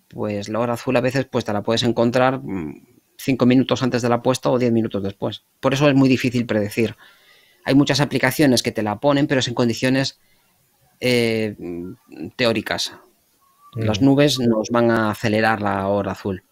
[0.09, 2.87] pues la hora azul a veces pues te la puedes encontrar mm,
[3.19, 5.45] cinco minutos antes de la puesta o diez minutos después.
[5.61, 6.97] Por eso es muy difícil predecir
[7.65, 10.21] hay muchas aplicaciones que te la ponen, pero es en condiciones
[11.01, 11.57] eh,
[12.37, 12.93] teóricas.
[13.75, 14.05] Las mm.
[14.05, 16.45] nubes nos van a acelerar la hora azul.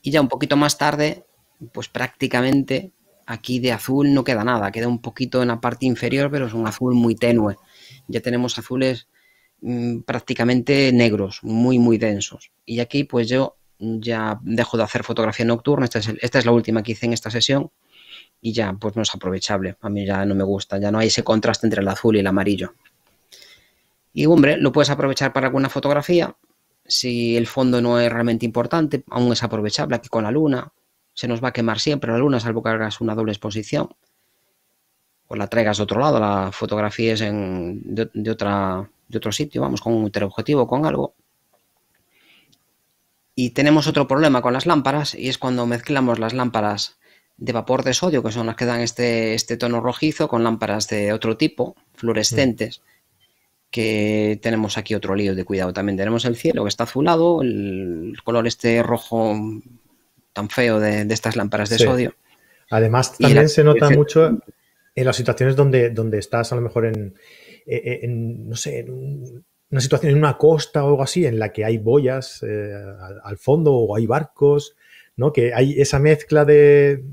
[0.00, 1.26] Y ya un poquito más tarde,
[1.72, 2.92] pues prácticamente
[3.26, 6.52] aquí de azul no queda nada, queda un poquito en la parte inferior, pero es
[6.52, 7.56] un azul muy tenue.
[8.08, 9.08] Ya tenemos azules
[9.60, 12.50] mm, prácticamente negros, muy, muy densos.
[12.66, 16.52] Y aquí pues yo ya dejo de hacer fotografía nocturna, esta es, esta es la
[16.52, 17.70] última que hice en esta sesión
[18.40, 19.76] y ya pues no es aprovechable.
[19.80, 22.20] A mí ya no me gusta, ya no hay ese contraste entre el azul y
[22.20, 22.74] el amarillo.
[24.12, 26.34] Y hombre, lo puedes aprovechar para alguna fotografía.
[26.84, 30.72] Si el fondo no es realmente importante, aún es aprovechable aquí con la luna.
[31.14, 33.88] Se nos va a quemar siempre la luna, salvo que hagas una doble exposición.
[35.28, 39.80] O la traigas de otro lado, la fotografíes en, de, otra, de otro sitio, vamos,
[39.80, 41.14] con un teleobjetivo, con algo.
[43.34, 46.98] Y tenemos otro problema con las lámparas, y es cuando mezclamos las lámparas
[47.36, 50.88] de vapor de sodio, que son las que dan este, este tono rojizo, con lámparas
[50.88, 52.82] de otro tipo, fluorescentes,
[53.70, 55.72] que tenemos aquí otro lío de cuidado.
[55.72, 59.34] También tenemos el cielo que está azulado, el color este rojo
[60.32, 62.14] tan feo de, estas lámparas de sodio.
[62.70, 64.38] Además, también se nota mucho
[64.94, 67.14] en las situaciones donde, donde estás a lo mejor en,
[68.48, 71.78] no sé, en una situación en una costa o algo así, en la que hay
[71.78, 72.72] boyas eh,
[73.22, 74.76] al, fondo o hay barcos,
[75.16, 75.32] ¿no?
[75.32, 77.04] Que hay esa mezcla de,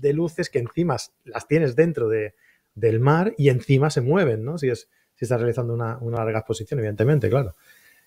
[0.00, 2.34] de luces que encima las tienes dentro de,
[2.74, 4.58] del mar y encima se mueven, ¿no?
[4.58, 7.56] Si, es, si estás realizando una, larga exposición, evidentemente, claro.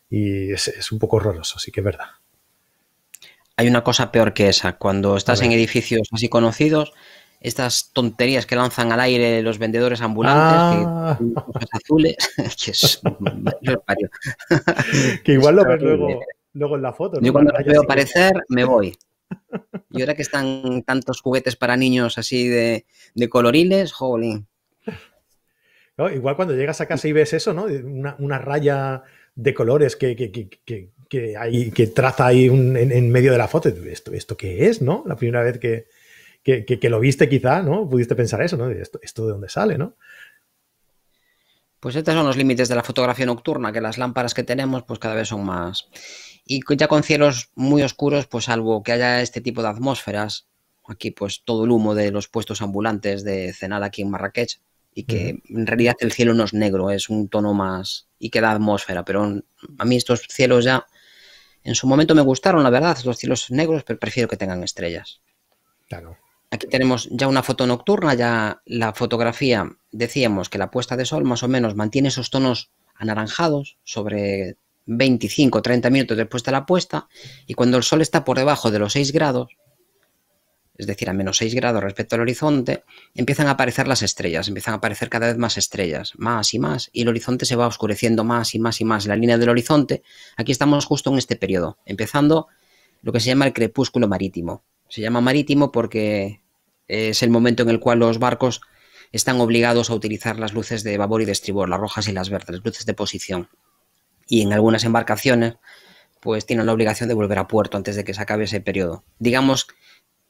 [0.09, 2.07] Y es, un poco horroroso, sí que es verdad.
[3.57, 4.77] Hay una cosa peor que esa.
[4.77, 6.93] Cuando estás en edificios así conocidos,
[7.39, 11.17] estas tonterías que lanzan al aire los vendedores ambulantes, ah.
[11.19, 12.17] que azules,
[12.63, 13.01] que es
[15.23, 16.21] que igual lo ves luego,
[16.53, 17.19] luego en la foto.
[17.21, 18.95] Yo cuando veo aparecer, me voy.
[19.89, 22.85] Y ahora que están tantos juguetes para niños así de,
[23.29, 24.47] coloriles, jolín.
[26.13, 27.65] igual cuando llegas a casa y ves eso, ¿no?
[28.19, 29.03] Una, raya
[29.35, 30.91] de colores que, que,
[31.39, 33.69] hay, que traza ahí en, medio de la foto.
[33.69, 35.03] ¿Esto, ¿Esto qué es, no?
[35.05, 37.89] La primera vez que, lo viste quizá, ¿no?
[37.89, 38.69] Pudiste pensar eso, ¿no?
[38.69, 39.95] ¿Esto, esto de dónde sale, no?
[41.79, 44.99] Pues estos son los límites de la fotografía nocturna, que las lámparas que tenemos pues
[44.99, 45.89] cada vez son más...
[46.49, 50.47] Y ya con cielos muy oscuros, pues salvo que haya este tipo de atmósferas,
[50.87, 54.61] aquí pues todo el humo de los puestos ambulantes de cenar aquí en Marrakech,
[54.97, 58.41] y que en realidad el cielo no es negro, es un tono más y que
[58.41, 59.43] da atmósfera, pero
[59.77, 60.87] a mí estos cielos ya
[61.67, 65.21] en su momento me gustaron, la verdad, los cielos negros, pero prefiero que tengan estrellas.
[65.89, 66.17] Claro.
[66.49, 71.25] Aquí tenemos ya una foto nocturna, ya la fotografía, decíamos que la puesta de sol
[71.25, 74.55] más o menos mantiene esos tonos anaranjados sobre
[74.85, 77.09] 25 30 minutos después de la puesta
[77.47, 79.57] y cuando el sol está por debajo de los 6 grados,
[80.77, 82.83] es decir, a menos 6 grados respecto al horizonte,
[83.15, 86.89] empiezan a aparecer las estrellas, empiezan a aparecer cada vez más estrellas, más y más,
[86.93, 89.07] y el horizonte se va oscureciendo más y más y más.
[89.07, 90.03] La línea del horizonte,
[90.35, 92.47] aquí estamos justo en este periodo, empezando
[93.01, 94.63] lo que se llama el crepúsculo marítimo.
[94.89, 96.41] Se llama marítimo porque
[96.87, 98.61] es el momento en el cual los barcos
[99.11, 102.29] están obligados a utilizar las luces de babor y de estribor, las rojas y las
[102.29, 103.49] verdes, las luces de posición.
[104.27, 105.55] Y en algunas embarcaciones,
[106.19, 109.03] pues tienen la obligación de volver a puerto antes de que se acabe ese periodo.
[109.19, 109.67] Digamos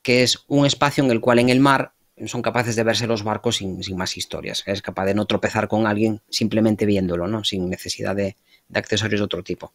[0.07, 1.91] que es un espacio en el cual en el mar
[2.27, 4.63] son capaces de verse los barcos sin, más historias.
[4.65, 7.43] Es capaz de no tropezar con alguien simplemente viéndolo, ¿no?
[7.43, 8.37] sin necesidad de,
[8.73, 9.73] accesorios de otro tipo.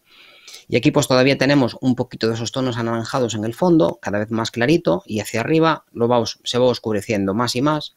[0.68, 4.20] Y aquí pues todavía tenemos un poquito de esos tonos anaranjados en el fondo, cada
[4.20, 7.94] vez más clarito, y hacia arriba lo se va oscureciendo más y más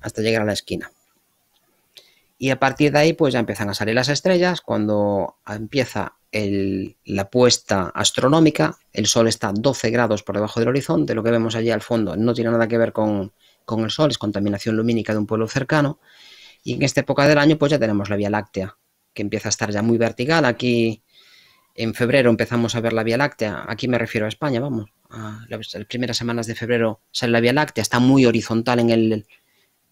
[0.00, 0.90] hasta llegar a la esquina.
[2.36, 6.16] Y a partir de ahí pues ya empiezan a salir las estrellas, cuando empieza
[7.04, 11.54] la puesta astronómica, el Sol está 12 grados por debajo del horizonte, lo que vemos
[11.54, 13.32] allí al fondo no tiene nada que ver con,
[13.78, 16.00] el Sol, es contaminación lumínica de un pueblo cercano,
[16.64, 18.76] y en esta época del año pues ya tenemos la Vía Láctea,
[19.12, 21.04] que empieza a estar ya muy vertical, aquí
[21.76, 25.46] en febrero empezamos a ver la Vía Láctea, aquí me refiero a España, vamos, a
[25.48, 29.26] las primeras semanas de febrero sale la Vía Láctea, está muy horizontal en el,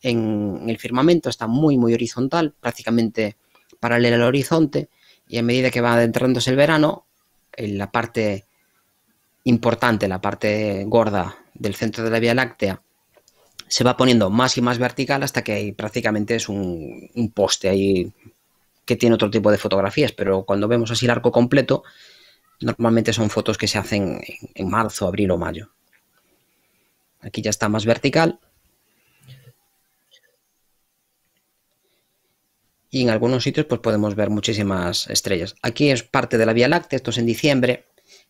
[0.02, 3.36] en el firmamento, está muy muy horizontal, prácticamente
[3.80, 4.88] paralela al horizonte,
[5.28, 7.06] y a medida que va adentrándose el verano,
[7.56, 8.44] en la parte
[9.44, 12.80] importante, la parte gorda del centro de la Vía Láctea,
[13.68, 18.12] se va poniendo más y más vertical hasta que prácticamente es un, poste ahí
[18.84, 21.82] que tiene otro tipo de fotografías, pero cuando vemos así el arco completo,
[22.60, 24.20] normalmente son fotos que se hacen
[24.54, 25.70] en marzo, abril o mayo.
[27.20, 28.40] Aquí ya está más vertical
[32.92, 35.56] y en algunos sitios pues podemos ver muchísimas estrellas.
[35.62, 37.86] Aquí es parte de la Vía Láctea, esto es en diciembre,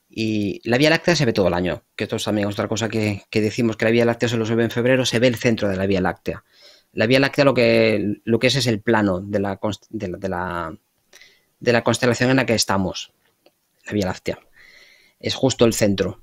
[0.09, 2.89] y la Vía Láctea se ve todo el año, que esto es también otra cosa
[2.89, 5.69] que, decimos que la Vía Láctea solo se ve en febrero, se ve el centro
[5.69, 6.45] de la Vía Láctea.
[6.93, 9.59] La Vía Láctea lo que, lo que es es el plano de la,
[9.91, 10.79] de la,
[11.59, 13.13] de la constelación en la que estamos,
[13.85, 14.39] la Vía Láctea.
[15.19, 16.23] Es justo el centro.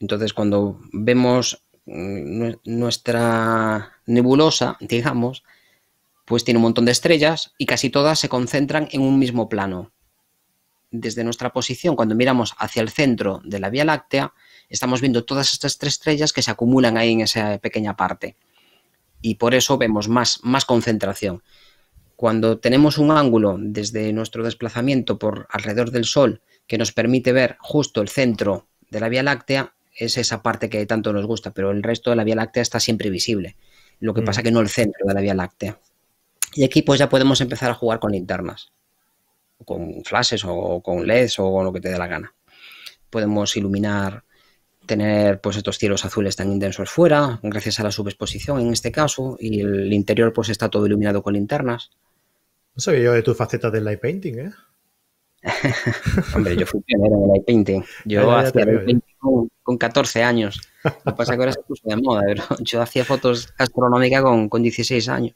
[0.00, 5.44] Entonces cuando vemos mm, nuestra nebulosa, digamos,
[6.28, 9.92] pues tiene un montón de estrellas y casi todas se concentran en un mismo plano.
[10.90, 14.34] Desde nuestra posición, cuando miramos hacia el centro de la Vía Láctea,
[14.68, 18.36] estamos viendo todas estas tres estrellas que se acumulan ahí en esa pequeña parte.
[19.22, 21.42] Y por eso vemos más, más concentración.
[22.14, 27.56] Cuando tenemos un ángulo desde nuestro desplazamiento por alrededor del Sol que nos permite ver
[27.60, 31.70] justo el centro de la Vía Láctea, es esa parte que tanto nos gusta, pero
[31.70, 33.56] el resto de la Vía Láctea está siempre visible.
[34.00, 34.24] Lo que mm.
[34.24, 35.78] pasa que no el centro de la Vía Láctea.
[36.54, 38.72] Y aquí pues ya podemos empezar a jugar con linternas,
[39.64, 42.34] con flashes o con LEDs o con lo que te dé la gana.
[43.10, 44.24] Podemos iluminar,
[44.86, 49.36] tener pues estos cielos azules tan intensos fuera, gracias a la subexposición en este caso,
[49.38, 51.90] y el interior pues está todo iluminado con linternas.
[52.74, 54.52] No sabía yo de tu faceta del light painting, ¿eh?
[56.34, 57.82] Hombre, yo fui pionero en el light painting.
[58.04, 59.14] Yo hacía light painting
[59.62, 60.60] con, 14 años.
[60.82, 64.22] Lo que pasa es que ahora se puso de moda, pero yo hacía fotos astronómicas
[64.22, 65.34] con, con 16 años.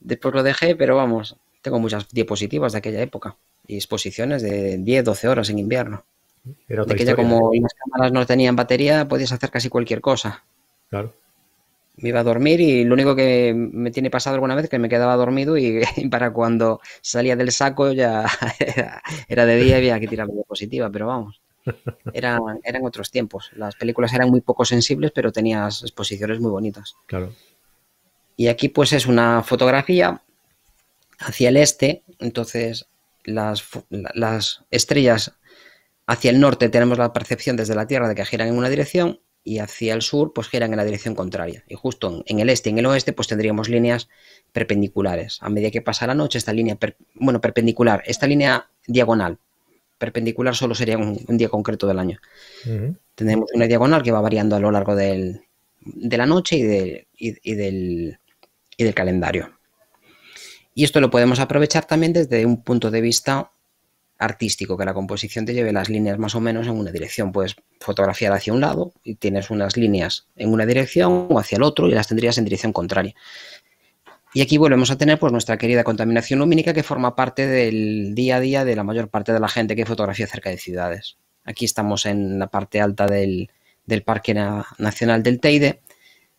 [0.00, 3.36] Después lo dejé, pero vamos, tengo muchas diapositivas de aquella época
[3.66, 6.04] y exposiciones de 10, 12 horas en invierno.
[6.68, 10.42] Era de aquella, como las cámaras no tenían batería, podías hacer casi cualquier cosa.
[10.88, 11.14] Claro.
[11.96, 14.78] Me iba a dormir y lo único que me tiene pasado alguna vez es que
[14.78, 18.26] me quedaba dormido y, para cuando salía del saco ya
[19.28, 21.40] era, de día y había que tirar la diapositiva, pero vamos.
[22.14, 23.50] Eran, eran otros tiempos.
[23.54, 26.96] Las películas eran muy poco sensibles, pero tenías exposiciones muy bonitas.
[27.04, 27.32] Claro.
[28.40, 30.22] Y aquí pues es una fotografía
[31.18, 32.86] hacia el este, entonces
[33.22, 35.32] las, estrellas
[36.06, 39.20] hacia el norte tenemos la percepción desde la Tierra de que giran en una dirección
[39.44, 41.64] y hacia el sur pues giran en la dirección contraria.
[41.68, 44.08] Y justo en, el este y en el oeste pues tendríamos líneas
[44.52, 45.36] perpendiculares.
[45.42, 46.78] A medida que pasa la noche, esta línea,
[47.16, 49.36] bueno, perpendicular, esta línea diagonal,
[49.98, 52.18] perpendicular solo sería un, día concreto del año.
[53.14, 58.19] Tendremos una diagonal que va variando a lo largo de la noche y, del,
[58.80, 59.50] y del calendario.
[60.74, 63.52] Y esto lo podemos aprovechar también desde un punto de vista
[64.18, 67.32] artístico, que la composición te lleve las líneas más o menos en una dirección.
[67.32, 71.62] Puedes fotografiar hacia un lado y tienes unas líneas en una dirección o hacia el
[71.62, 73.14] otro y las tendrías en dirección contraria.
[74.32, 78.36] Y aquí volvemos a tener pues nuestra querida contaminación lumínica que forma parte del día
[78.36, 81.16] a día de la mayor parte de la gente que fotografía cerca de ciudades.
[81.44, 83.50] Aquí estamos en la parte alta del,
[83.86, 85.80] del Parque Nacional del Teide,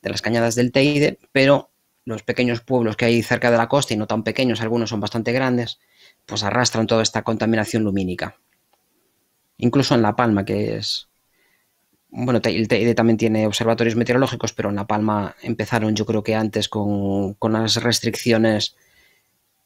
[0.02, 1.71] de las cañadas del Teide, pero
[2.12, 5.00] los pequeños pueblos que hay cerca de la costa y no tan pequeños, algunos son
[5.00, 5.80] bastante grandes,
[6.26, 8.38] pues arrastran toda esta contaminación lumínica.
[9.58, 11.08] Incluso en La Palma, que es...
[12.10, 16.68] Bueno, el también tiene observatorios meteorológicos, pero en La Palma empezaron yo creo que antes
[16.68, 18.76] con, las restricciones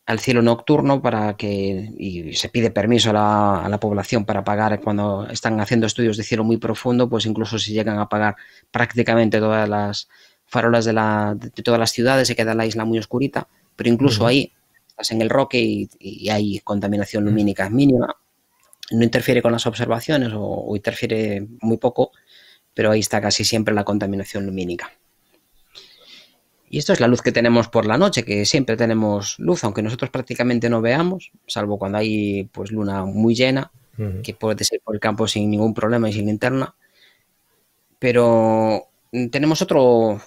[0.05, 4.43] al cielo nocturno para que y se pide permiso a la, a la, población para
[4.43, 8.35] pagar cuando están haciendo estudios de cielo muy profundo, pues incluso si llegan a pagar
[8.69, 10.07] prácticamente todas las
[10.55, 14.25] farolas de, la, de todas las ciudades, se queda la isla muy oscurita, pero incluso
[14.25, 14.53] ahí
[14.87, 18.15] estás en el roque y, hay contaminación lumínica mínima.
[18.91, 22.11] No interfiere con las observaciones o, interfiere muy poco,
[22.73, 24.93] pero ahí está casi siempre la contaminación lumínica.
[26.69, 29.81] Y esto es la luz que tenemos por la noche, que siempre tenemos luz, aunque
[29.81, 33.71] nosotros prácticamente no veamos, salvo cuando hay pues luna muy llena,
[34.23, 36.75] que puede ser por el campo sin ningún problema y sin linterna.
[37.99, 38.87] Pero
[39.31, 40.21] tenemos otro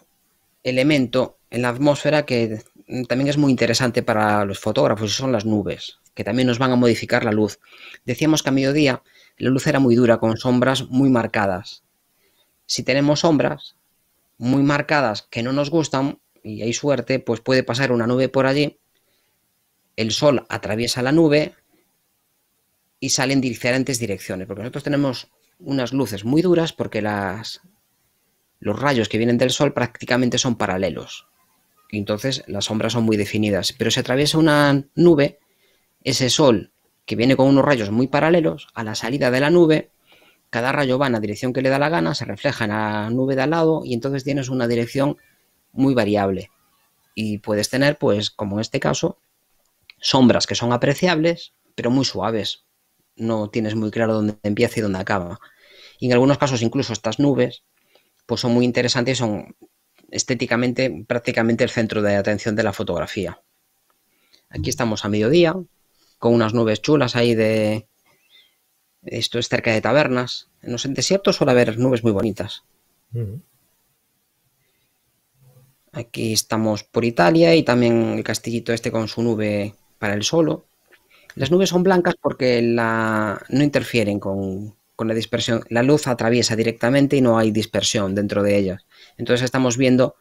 [0.68, 2.62] elemento en la atmósfera que
[3.08, 6.76] también es muy interesante para los fotógrafos son las nubes, que también nos van a
[6.76, 7.58] modificar la luz.
[8.04, 9.02] Decíamos que a mediodía
[9.36, 11.84] la luz era muy dura, con sombras muy marcadas.
[12.66, 13.76] Si tenemos sombras
[14.36, 18.46] muy marcadas que no nos gustan y hay suerte, pues puede pasar una nube por
[18.46, 18.78] allí,
[19.96, 21.54] el sol atraviesa la nube
[23.00, 27.60] y sale en diferentes direcciones, porque nosotros tenemos unas luces muy duras porque las,
[28.60, 31.28] los rayos que vienen del sol prácticamente son paralelos
[31.96, 33.72] entonces las sombras son muy definidas.
[33.72, 35.38] Pero si atraviesa una nube,
[36.04, 36.72] ese sol
[37.06, 39.90] que viene con unos rayos muy paralelos, a la salida de la nube,
[40.50, 43.10] cada rayo va en la dirección que le da la gana, se refleja en la
[43.10, 45.16] nube de al lado y entonces tienes una dirección
[45.72, 46.50] muy variable.
[47.14, 49.18] Y puedes tener, pues, como en este caso,
[50.00, 52.64] sombras que son apreciables, pero muy suaves.
[53.16, 55.40] No tienes muy claro dónde empieza y dónde acaba.
[55.98, 57.64] Y en algunos casos, incluso estas nubes,
[58.28, 59.56] pues son muy interesantes y son
[60.10, 63.40] estéticamente prácticamente el centro de atención de la fotografía.
[64.50, 65.54] Aquí estamos a mediodía,
[66.18, 67.88] con unas nubes chulas ahí de...
[69.02, 70.50] Esto es cerca de tabernas.
[70.60, 72.64] En los desiertos suele haber nubes muy bonitas.
[75.92, 80.66] Aquí estamos por Italia y también el castillito este con su nube para el solo.
[81.34, 83.40] Las nubes son blancas porque la...
[83.48, 85.62] no interfieren con, con la dispersión.
[85.68, 88.84] La luz atraviesa directamente y no hay dispersión dentro de ellas.
[89.16, 90.16] Entonces estamos viendo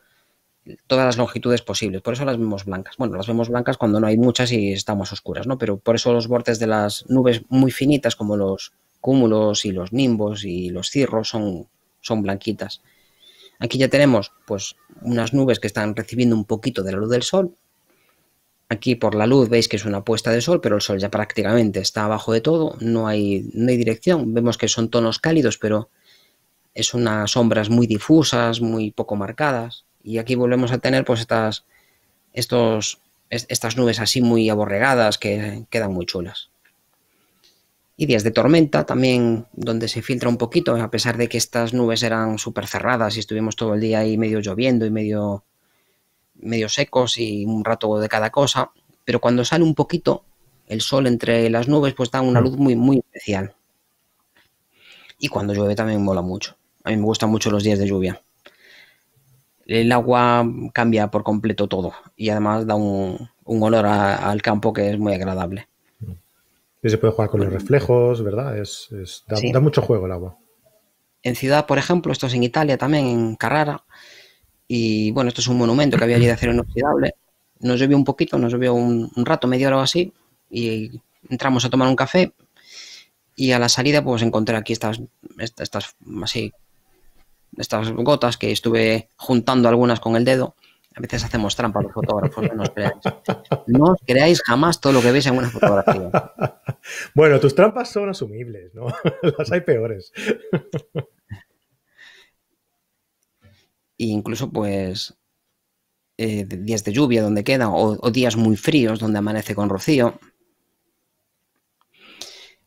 [0.86, 2.04] todas las longitudes posibles.
[2.04, 2.94] Por eso las vemos blancas.
[2.96, 5.58] Bueno, las vemos blancas cuando no hay muchas y están más oscuras, ¿no?
[5.58, 8.72] Pero por eso los bordes de las nubes muy finitas, como los
[9.02, 11.68] cúmulos y los nimbos y los cirros, son,
[12.02, 12.84] son blanquitas.
[13.58, 17.24] Aquí ya tenemos pues unas nubes que están recibiendo un poquito de la luz del
[17.24, 17.56] sol.
[18.70, 21.10] Aquí por la luz veis que es una puesta de sol, pero el sol ya
[21.10, 24.34] prácticamente está abajo de todo, no hay, no hay dirección.
[24.34, 25.90] Vemos que son tonos cálidos, pero
[26.74, 29.86] es unas sombras muy difusas, muy poco marcadas.
[30.04, 31.66] Y aquí volvemos a tener pues estas,
[32.34, 36.50] estos, estas nubes así muy aborregadas que quedan muy chulas.
[37.96, 41.74] Y días de tormenta también, donde se filtra un poquito, a pesar de que estas
[41.74, 45.44] nubes eran súper cerradas y estuvimos todo el día ahí medio lloviendo y medio,
[46.40, 48.72] medio secos y un rato de cada cosa.
[49.06, 50.24] Pero cuando sale un poquito
[50.68, 52.44] el sol entre las nubes, pues da una mm.
[52.44, 53.56] luz muy, muy especial.
[55.20, 56.56] Y cuando llueve también mola mucho.
[56.84, 58.22] A mí me gustan mucho los días de lluvia.
[59.66, 64.98] El agua cambia por completo todo y además da un, olor al campo que es
[64.98, 65.68] muy agradable.
[66.82, 68.58] Y se puede jugar con los reflejos, ¿verdad?
[68.58, 68.90] Es,
[69.28, 70.38] da, mucho juego el agua.
[71.24, 73.84] En ciudad, por ejemplo, esto es en Italia también, en Carrara.
[74.68, 77.16] Y bueno, esto es un monumento que había allí de acero inoxidable.
[77.60, 80.14] Nos llovió un poquito, nos llovió un, un rato, media hora o así.
[80.50, 82.34] Y entramos a tomar un café.
[83.36, 85.02] Y a la salida, pues encontré aquí estas,
[85.38, 86.54] estas así
[87.58, 90.56] estas gotas que estuve juntando algunas con el dedo.
[90.96, 92.96] A veces hacemos trampa los fotógrafos, no os creáis.
[93.68, 96.12] No os creáis jamás todo lo que veis en una fotografía.
[97.14, 98.88] Bueno, tus trampas son asumibles, ¿no?
[99.38, 100.14] Las hay peores.
[103.98, 105.18] E incluso, pues,
[106.18, 110.20] eh, días de lluvia donde queda, o, días muy fríos donde amanece con rocío.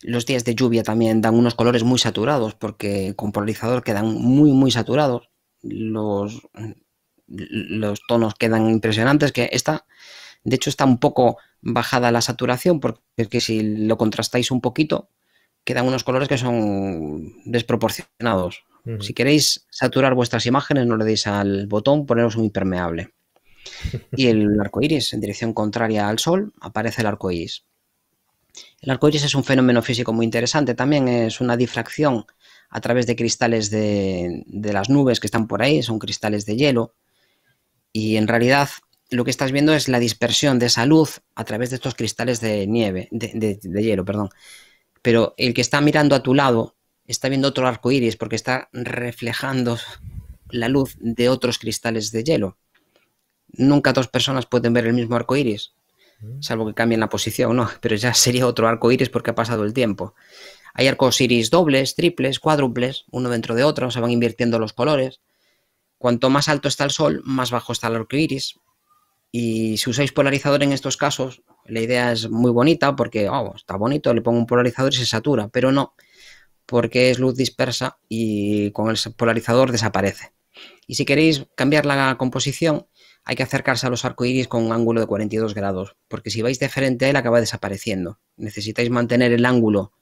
[0.03, 4.53] Los días de lluvia también dan unos colores muy saturados porque con polarizador quedan muy,
[4.53, 5.31] muy saturados.
[5.62, 6.41] Los,
[7.26, 9.85] los tonos quedan impresionantes, que esta,
[10.45, 14.61] de hecho, está un poco bajada la saturación porque es que si lo contrastáis un
[14.61, 15.11] poquito,
[15.64, 18.64] quedan unos colores que son desproporcionados.
[19.01, 23.12] Si queréis saturar vuestras imágenes, no le deis al botón, poneros un impermeable.
[24.12, 27.64] Y el arco iris, en dirección contraria al sol, aparece el arco iris.
[28.81, 30.74] El arco iris es un fenómeno físico muy interesante.
[30.74, 32.24] También es una difracción
[32.70, 36.95] a través de cristales de, las nubes que están por ahí, son cristales de hielo.
[37.93, 38.68] Y en realidad
[39.11, 42.41] lo que estás viendo es la dispersión de esa luz a través de estos cristales
[42.41, 44.31] de nieve, de, de hielo, perdón.
[45.03, 46.76] Pero el que está mirando a tu lado
[47.11, 49.79] está viendo otro arco iris porque está reflejando
[50.49, 52.57] la luz de otros cristales de hielo.
[53.49, 55.75] Nunca dos personas pueden ver el mismo arco iris,
[56.21, 56.41] mm.
[56.41, 57.69] salvo que cambien la posición, ¿no?
[57.81, 60.15] Pero ya sería otro arco iris porque ha pasado el tiempo.
[60.73, 65.21] Hay arcos iris dobles, triples, cuádruples, uno dentro de otro, se van invirtiendo los colores.
[65.99, 68.55] Cuanto más alto está el sol, más bajo está el arco iris.
[69.33, 73.77] Y si usáis polarizador en estos casos, la idea es muy bonita porque, oh, está
[73.77, 75.95] bonito, le pongo un polarizador y se satura, pero no,
[76.71, 80.33] porque es luz dispersa y con el polarizador desaparece.
[80.87, 82.87] Y si queréis cambiar la composición,
[83.25, 86.61] hay que acercarse a los arcoíris con un ángulo de 42 grados, porque si vais
[86.61, 88.21] de frente a él acaba desapareciendo.
[88.37, 89.93] Necesitáis mantener el ángulo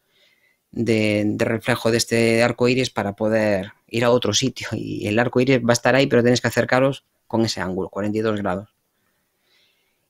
[0.71, 4.69] de, reflejo de este arco iris para poder ir a otro sitio.
[4.73, 7.89] Y el arco iris va a estar ahí, pero tenéis que acercaros con ese ángulo,
[7.89, 8.75] 42 grados.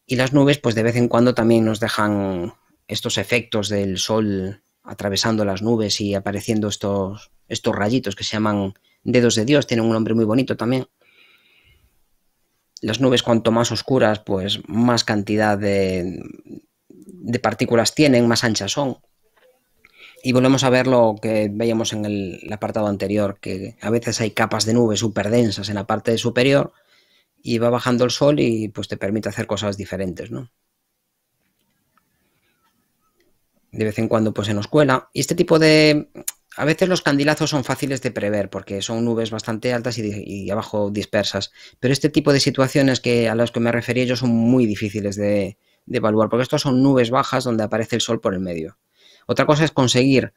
[0.06, 2.52] Y las nubes, pues de vez en cuando también nos dejan
[2.88, 8.74] estos efectos del sol atravesando las nubes y apareciendo estos, estos rayitos que se llaman
[9.04, 10.88] dedos de Dios, tienen un nombre muy bonito también
[12.80, 16.22] las nubes cuanto más oscuras, pues más cantidad de,
[17.42, 18.98] partículas tienen, más anchas son.
[20.22, 24.32] Y volvemos a ver lo que veíamos en el, apartado anterior, que a veces hay
[24.32, 26.72] capas de nubes súper densas en la parte superior
[27.40, 30.50] y va bajando el sol y pues te permite hacer cosas diferentes, ¿no?
[33.70, 35.10] De vez en cuando pues se nos cuela.
[35.12, 36.08] Y este tipo de,
[36.58, 40.90] a veces los candilazos son fáciles de prever porque son nubes bastante altas y, abajo
[40.90, 44.66] dispersas, pero este tipo de situaciones que, a las que me refería yo son muy
[44.66, 45.56] difíciles de,
[45.88, 48.76] evaluar porque estos son nubes bajas donde aparece el sol por el medio.
[49.26, 50.32] Otra cosa es conseguir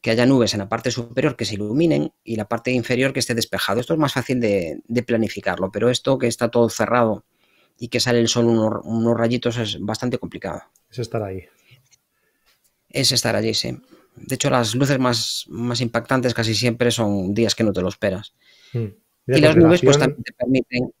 [0.00, 3.20] que haya nubes en la parte superior que se iluminen y la parte inferior que
[3.20, 3.78] esté despejado.
[3.78, 7.24] Esto es más fácil de, planificarlo, pero esto que está todo cerrado
[7.78, 10.62] y que sale el sol unos, unos rayitos es bastante complicado.
[10.90, 11.44] Es estar ahí.
[12.90, 13.80] Es estar allí, sí.
[14.16, 17.88] De hecho, las luces más, más impactantes casi siempre son días que no te lo
[17.88, 18.34] esperas.
[18.72, 18.88] Hmm.
[19.26, 20.92] y las nubes pues también te permiten...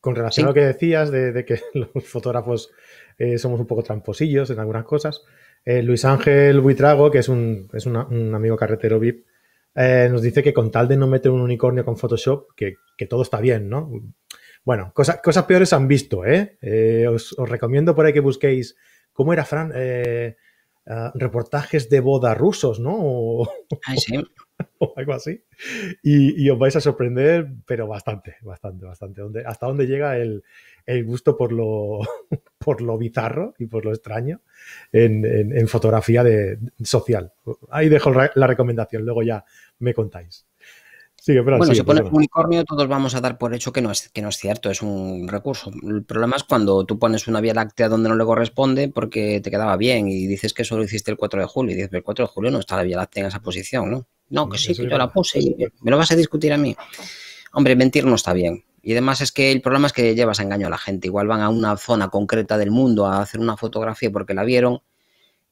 [0.00, 2.70] Con relación a lo que decías de, que los fotógrafos
[3.18, 5.22] eh, somos un poco tramposillos en algunas cosas,
[5.64, 7.96] eh, Luis Ángel Buitrago, que es un, es un
[8.34, 9.26] amigo carretero VIP,
[9.74, 12.76] eh, nos dice que con tal de no meter un unicornio con Photoshop, que,
[13.08, 13.90] todo está bien, ¿no?
[14.64, 16.56] Bueno, cosas, cosas peores han visto, ¿eh?
[17.08, 18.76] os, os, recomiendo por ahí que busquéis,
[19.12, 19.72] ¿cómo era, Fran?
[20.88, 22.94] Ah, reportajes de boda rusos, ¿no?
[22.96, 23.48] O,
[24.96, 25.42] algo así.
[26.02, 29.22] Y, os vais a sorprender, pero bastante, bastante, bastante.
[29.44, 30.44] hasta dónde llega el,
[31.04, 32.00] gusto por lo,
[32.58, 34.42] por lo bizarro y por lo extraño
[34.92, 37.32] en, fotografía de, social.
[37.70, 39.44] Ahí dejo la recomendación, luego ya
[39.80, 40.46] me contáis
[41.34, 44.22] bueno, si pones un unicornio, todos vamos a dar por hecho que no, es, que
[44.22, 45.72] no es cierto, es un recurso.
[45.82, 49.50] El problema es cuando tú pones una vía láctea donde no le corresponde porque te
[49.50, 51.72] quedaba bien y dices que eso lo hiciste el 4 de julio.
[51.72, 54.06] Y dices, el 4 de julio no está la vía láctea en esa posición, ¿no?
[54.28, 56.76] No, que sí, que yo la puse y me lo vas a discutir a mí.
[57.52, 58.64] Hombre, mentir no está bien.
[58.82, 61.08] Y además es que el problema es que llevas a engaño a la gente.
[61.08, 64.80] Igual van a una zona concreta del mundo a hacer una fotografía porque la vieron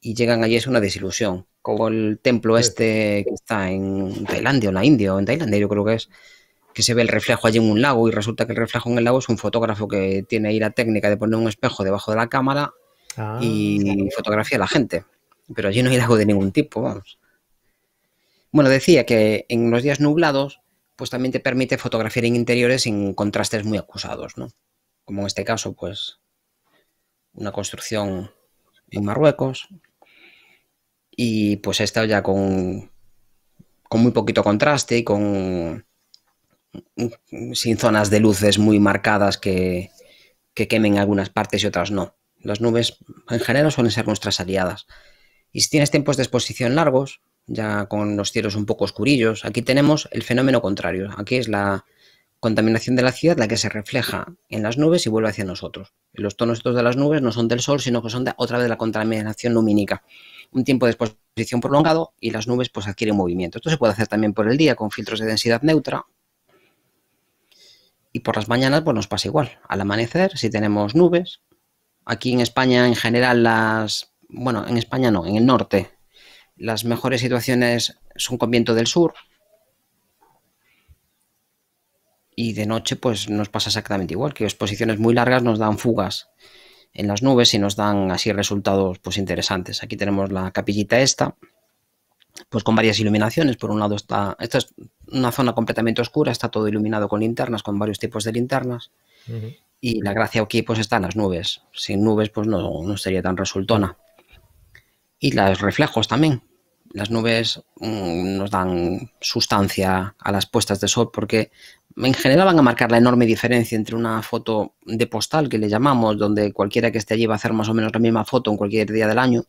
[0.00, 1.46] y llegan allí es una desilusión.
[1.64, 5.58] Como el templo este que está en Tailandia o en la India o en Tailandia,
[5.58, 6.10] yo creo que es,
[6.74, 8.98] que se ve el reflejo allí en un lago y resulta que el reflejo en
[8.98, 12.10] el lago es un fotógrafo que tiene ahí la técnica de poner un espejo debajo
[12.10, 12.74] de la cámara
[13.40, 14.10] y ah.
[14.14, 15.06] fotografía a la gente.
[15.54, 17.18] Pero allí no hay lago de ningún tipo, vamos.
[18.52, 20.60] Bueno, decía que en los días nublados,
[20.96, 24.50] pues también te permite fotografiar en interiores sin contrastes muy acusados, ¿no?
[25.06, 26.18] Como en este caso, pues,
[27.32, 28.32] una construcción
[28.90, 29.68] en Marruecos,
[31.16, 32.90] y pues he estado ya con,
[33.88, 35.84] con muy poquito contraste y con
[37.52, 39.90] sin zonas de luces muy marcadas que,
[40.54, 42.16] que quemen algunas partes y otras no.
[42.40, 42.98] Las nubes
[43.30, 44.86] en general suelen ser nuestras aliadas.
[45.52, 49.62] Y si tienes tiempos de exposición largos, ya con los cielos un poco oscurillos, aquí
[49.62, 51.10] tenemos el fenómeno contrario.
[51.16, 51.84] Aquí es la
[52.40, 55.94] contaminación de la ciudad la que se refleja en las nubes y vuelve hacia nosotros.
[56.12, 58.58] los tonos estos de las nubes no son del sol, sino que son de, otra
[58.58, 60.02] vez de la contaminación lumínica.
[60.52, 63.58] Un tiempo de exposición prolongado y las nubes pues adquieren movimiento.
[63.58, 66.04] Esto se puede hacer también por el día con filtros de densidad neutra.
[68.12, 69.58] Y por las mañanas pues nos pasa igual.
[69.68, 71.40] Al amanecer, si tenemos nubes,
[72.04, 74.14] aquí en España en general las...
[74.28, 75.90] Bueno, en España no, en el norte.
[76.56, 79.14] Las mejores situaciones son con viento del sur,
[82.36, 86.28] y de noche pues nos pasa exactamente igual, que exposiciones muy largas nos dan fugas
[86.94, 89.82] en las nubes y nos dan así resultados pues interesantes.
[89.82, 91.36] Aquí tenemos la capillita esta,
[92.48, 93.56] pues con varias iluminaciones.
[93.56, 94.68] Por un lado está, esta es
[95.08, 98.92] una zona completamente oscura, está todo iluminado con linternas, con varios tipos de linternas.
[99.80, 101.62] Y la gracia aquí pues está en las nubes.
[101.72, 103.96] Sin nubes pues no, no sería tan resultona.
[105.18, 106.42] Y los reflejos también.
[106.92, 111.50] Las nubes mm, nos dan sustancia a las puestas de sol porque
[111.96, 115.68] en general van a marcar la enorme diferencia entre una foto de postal que le
[115.68, 118.50] llamamos, donde cualquiera que esté allí va a hacer más o menos la misma foto
[118.50, 119.44] en cualquier día del año,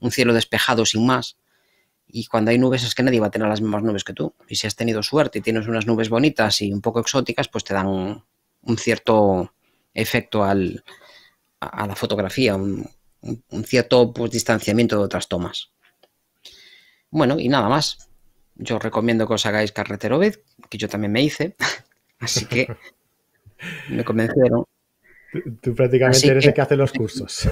[0.00, 1.38] un cielo despejado sin más.
[2.06, 4.34] Y cuando hay nubes es que nadie va a tener las mismas nubes que tú.
[4.48, 7.64] Y si has tenido suerte y tienes unas nubes bonitas y un poco exóticas, pues
[7.64, 9.52] te dan un, cierto
[9.92, 10.84] efecto al,
[11.60, 12.88] a la fotografía, un,
[13.64, 15.70] cierto pues, distanciamiento de otras tomas.
[17.10, 17.98] Bueno, y nada más.
[18.58, 21.56] Yo recomiendo que os hagáis carretero que yo también me hice.
[22.18, 22.66] Así que
[23.90, 24.64] me convencieron.
[25.60, 27.48] Tú, prácticamente eres el que hace los cursos.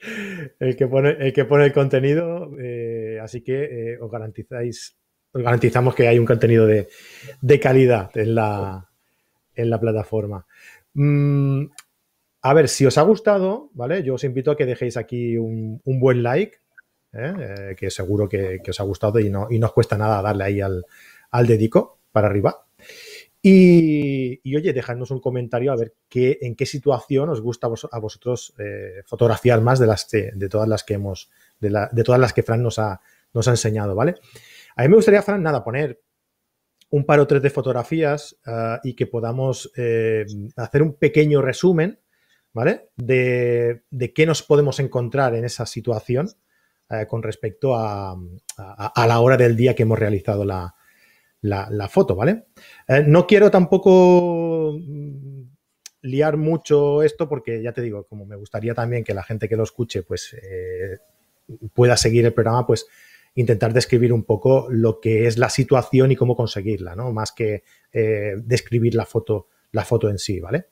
[0.58, 4.96] el, que pone, el que pone el contenido, eh, así que eh, os garantizáis,
[5.32, 6.88] os garantizamos que hay un contenido de,
[7.60, 8.90] calidad en la,
[9.54, 10.46] en la plataforma.
[10.94, 11.66] Mm,
[12.42, 14.02] a ver, si os ha gustado, ¿vale?
[14.02, 16.58] Yo os invito a que dejéis aquí un, buen like,
[17.12, 17.74] ¿eh?
[17.78, 20.60] que seguro que, os ha gustado y no, y no os cuesta nada darle ahí
[20.60, 20.84] al,
[21.30, 22.66] al dedico para arriba.
[23.44, 28.54] Y, oye, dejadnos un comentario a ver qué, en qué situación os gusta a, vosotros
[28.58, 32.44] eh, fotografiar más de, las, de, todas las que hemos, de, de, todas las que
[32.44, 33.00] Fran nos ha,
[33.34, 34.14] nos ha enseñado, ¿vale?
[34.76, 36.00] A mí me gustaría, Fran, nada, poner
[36.90, 40.24] un par o tres de fotografías ah, y que podamos eh,
[40.56, 41.98] hacer un pequeño resumen,
[42.52, 42.90] ¿vale?
[42.96, 43.82] De,
[44.14, 46.28] qué nos podemos encontrar en esa situación
[46.90, 48.14] eh, con respecto a,
[48.56, 50.74] a, la hora del día que hemos realizado la,
[51.42, 52.44] la, foto, ¿vale?
[52.88, 55.42] Eh, no quiero tampoco mm,
[56.02, 59.56] liar mucho esto porque ya te digo, como me gustaría también que la gente que
[59.56, 60.98] lo escuche pues eh,
[61.74, 62.86] pueda seguir el programa, pues
[63.34, 67.12] intentar describir un poco lo que es la situación y cómo conseguirla, ¿no?
[67.12, 70.66] Más que eh, describir la foto, la foto en sí, ¿vale?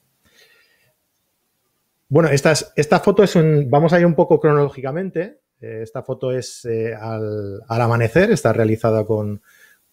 [2.09, 5.41] Bueno, esta, esta foto es un, vamos a ir un poco cronológicamente.
[5.61, 9.43] esta foto es al, amanecer, está realizada con,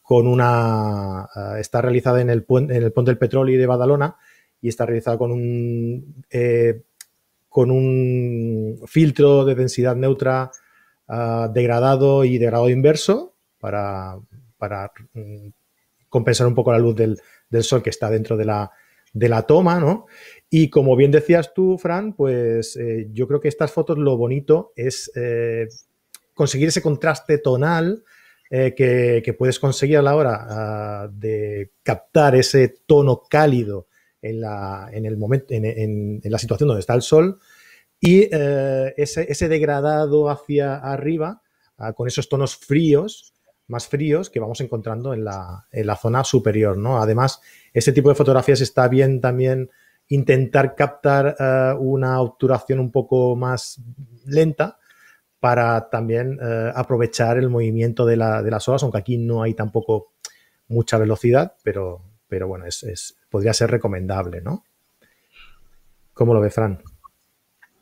[0.07, 1.27] con una.
[1.35, 4.15] Eh, está realizada en el, en el Puente del Petróleo de Badalona
[4.61, 6.23] y está realizada con un.
[6.29, 6.83] Eh,
[7.49, 10.51] con un filtro de densidad neutra
[11.09, 14.17] uh, degradado y degradado inverso para,
[14.57, 15.47] para mm,
[16.07, 18.71] compensar un poco la luz del, del, sol que está dentro de la,
[19.11, 20.05] de la toma, ¿no?
[20.49, 24.71] Y como bien decías tú, Fran, pues eh, yo creo que estas fotos lo bonito
[24.75, 25.67] es eh,
[26.33, 28.05] conseguir ese contraste tonal
[28.49, 33.87] eh, que, puedes conseguir a la hora ah, de captar ese tono cálido
[34.21, 37.39] en la, en el momento, en, la situación donde está el sol
[37.99, 41.41] y eh, ese, degradado hacia arriba
[41.77, 43.33] ah, con esos tonos fríos,
[43.67, 46.77] más fríos que vamos encontrando en la, en la zona superior.
[46.77, 47.01] ¿no?
[47.01, 47.41] Además,
[47.73, 49.69] ese tipo de fotografías está bien también
[50.07, 53.81] intentar captar ah, una obturación un poco más
[54.25, 54.79] lenta
[55.39, 60.13] para también eh, aprovechar el movimiento de, las olas, aunque aquí no hay tampoco
[60.67, 64.63] mucha velocidad, pero, pero bueno, es, podría ser recomendable, ¿no?
[66.13, 66.81] ¿Cómo lo ve Fran?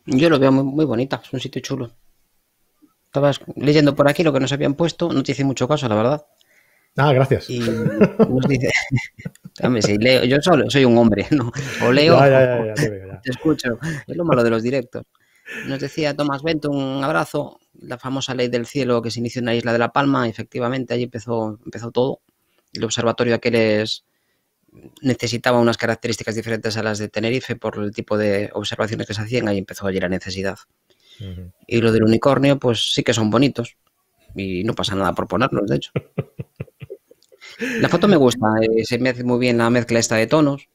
[0.05, 1.91] Yo lo veo muy, bonita, es un sitio chulo.
[3.05, 5.95] Estabas leyendo por aquí lo que nos habían puesto, no te hice mucho caso, la
[5.95, 6.25] verdad.
[6.97, 7.49] Ah, gracias.
[7.49, 8.71] Y nos dice,
[10.27, 11.51] yo solo soy un hombre, ¿no?
[11.85, 12.17] O leo,
[13.23, 13.79] te escucho.
[14.05, 15.03] Es lo malo de los directos.
[15.67, 19.45] Nos decía Tomás Bento, un abrazo, la famosa ley del cielo que se inició en
[19.45, 22.21] la isla de La Palma, efectivamente, allí empezó, empezó todo.
[22.73, 23.87] El observatorio aquel
[25.01, 29.21] necesitaba unas características diferentes a las de Tenerife por el tipo de observaciones que se
[29.21, 30.57] hacían, ahí empezó allí la necesidad.
[31.67, 33.77] Y lo del unicornio, pues sí que son bonitos.
[34.35, 35.91] Y no pasa nada por ponerlos, de hecho.
[37.79, 40.67] La foto me gusta, eh, se me hace muy bien la mezcla esta de tonos.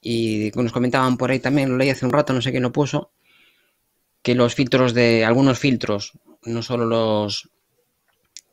[0.00, 2.70] Y nos comentaban por ahí también, lo leí hace un rato, no sé quién lo
[2.70, 3.10] puso,
[4.26, 7.48] que los filtros de algunos filtros, no solo los,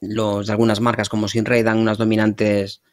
[0.01, 2.83] los de algunas marcas como Sinray dan unas dominantes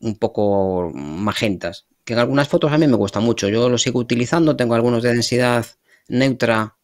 [0.00, 3.48] un poco magentas, que en algunas fotos a mí me gusta mucho.
[3.48, 5.64] Yo lo sigo utilizando, tengo algunos de densidad
[6.08, 6.74] neutra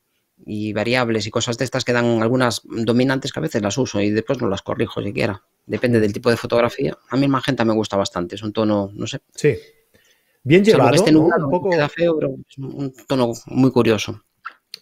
[0.47, 4.01] y variables y cosas de estas que dan algunas dominantes que a veces las uso
[4.01, 5.43] y después no las corrijo siquiera.
[5.67, 6.97] Depende del tipo de fotografía.
[7.09, 9.19] A mí el magenta me gusta bastante, es un tono, no sé.
[9.35, 9.57] Sí.
[10.45, 10.95] Bien llevado.
[10.95, 11.23] Este ¿no?
[11.23, 11.71] un poco...
[11.71, 14.23] queda feo, pero es un tono muy curioso.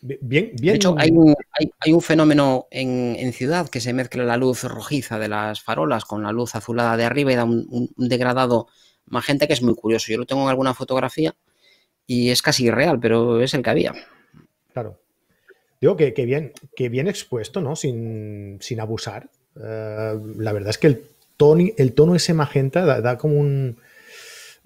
[0.00, 0.52] Bien, bien.
[0.54, 1.34] De hecho, hay un,
[1.80, 6.04] hay, un fenómeno en, en, ciudad que se mezcla la luz rojiza de las farolas
[6.04, 8.68] con la luz azulada de arriba y da un, un, degradado
[9.06, 10.12] magenta que es muy curioso.
[10.12, 11.34] Yo lo tengo en alguna fotografía
[12.06, 13.94] y es casi irreal, pero es el que había.
[14.72, 15.00] Claro.
[15.80, 17.74] Digo que, que bien, que bien expuesto, ¿no?
[17.74, 19.30] Sin, sin abusar.
[19.56, 21.02] Uh, la verdad es que el
[21.36, 23.78] tono, el tono ese magenta da, da como un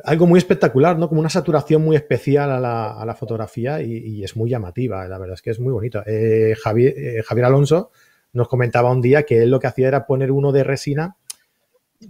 [0.05, 1.09] algo muy espectacular, ¿no?
[1.09, 5.19] Como una saturación muy especial a la, a la fotografía y, es muy llamativa, la
[5.19, 6.03] verdad es que es muy bonito.
[6.07, 7.91] Eh, Javier, eh, Javier, Alonso
[8.33, 11.17] nos comentaba un día que él lo que hacía era poner uno de resina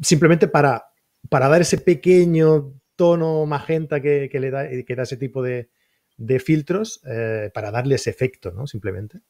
[0.01, 0.87] simplemente para,
[1.29, 5.69] para dar ese pequeño tono magenta que, que le da, que da ese tipo de,
[6.17, 8.67] de filtros eh, para darle ese efecto, ¿no?
[8.67, 9.21] Simplemente.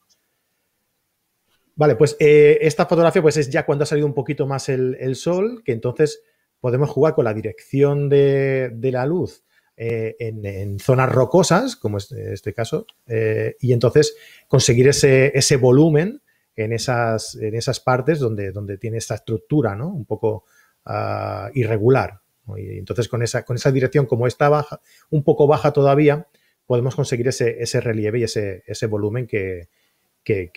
[1.74, 5.16] Vale, pues esta fotografía pues es ya cuando ha salido un poquito más el, el
[5.16, 6.22] sol, que entonces
[6.62, 9.42] podemos jugar con la dirección de, la luz
[9.76, 14.14] eh, en, zonas rocosas, como es este caso, eh, y entonces
[14.46, 16.22] conseguir ese, volumen
[16.54, 20.44] en esas, partes donde, tiene esta estructura un poco
[20.86, 22.20] uh, irregular.
[22.56, 26.28] Y entonces con esa, dirección, como está baja, un poco baja todavía,
[26.64, 29.68] podemos conseguir ese, relieve y ese, volumen que,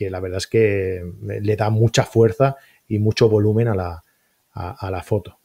[0.01, 3.75] la verdad es que le da mucha fuerza y mucho volumen a
[4.91, 5.39] la foto.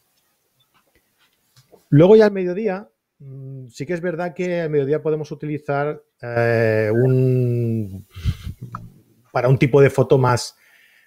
[1.90, 2.88] Luego ya al mediodía,
[3.18, 8.06] mm, sí que es verdad que al mediodía podemos utilizar eh, un
[9.32, 10.56] para un tipo de foto más,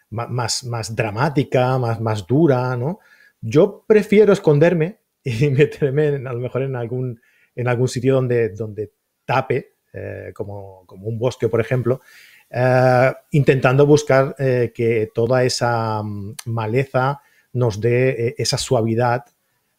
[0.09, 2.99] más, más dramática, más, más dura, ¿no?
[3.41, 7.19] Yo prefiero esconderme y meterme en, a lo mejor en algún,
[7.55, 8.91] en algún sitio donde, donde
[9.25, 12.01] tape, eh, como, como, un bosque, por ejemplo,
[12.49, 17.21] eh, intentando buscar que toda esa mm, maleza
[17.53, 19.23] nos dé esa suavidad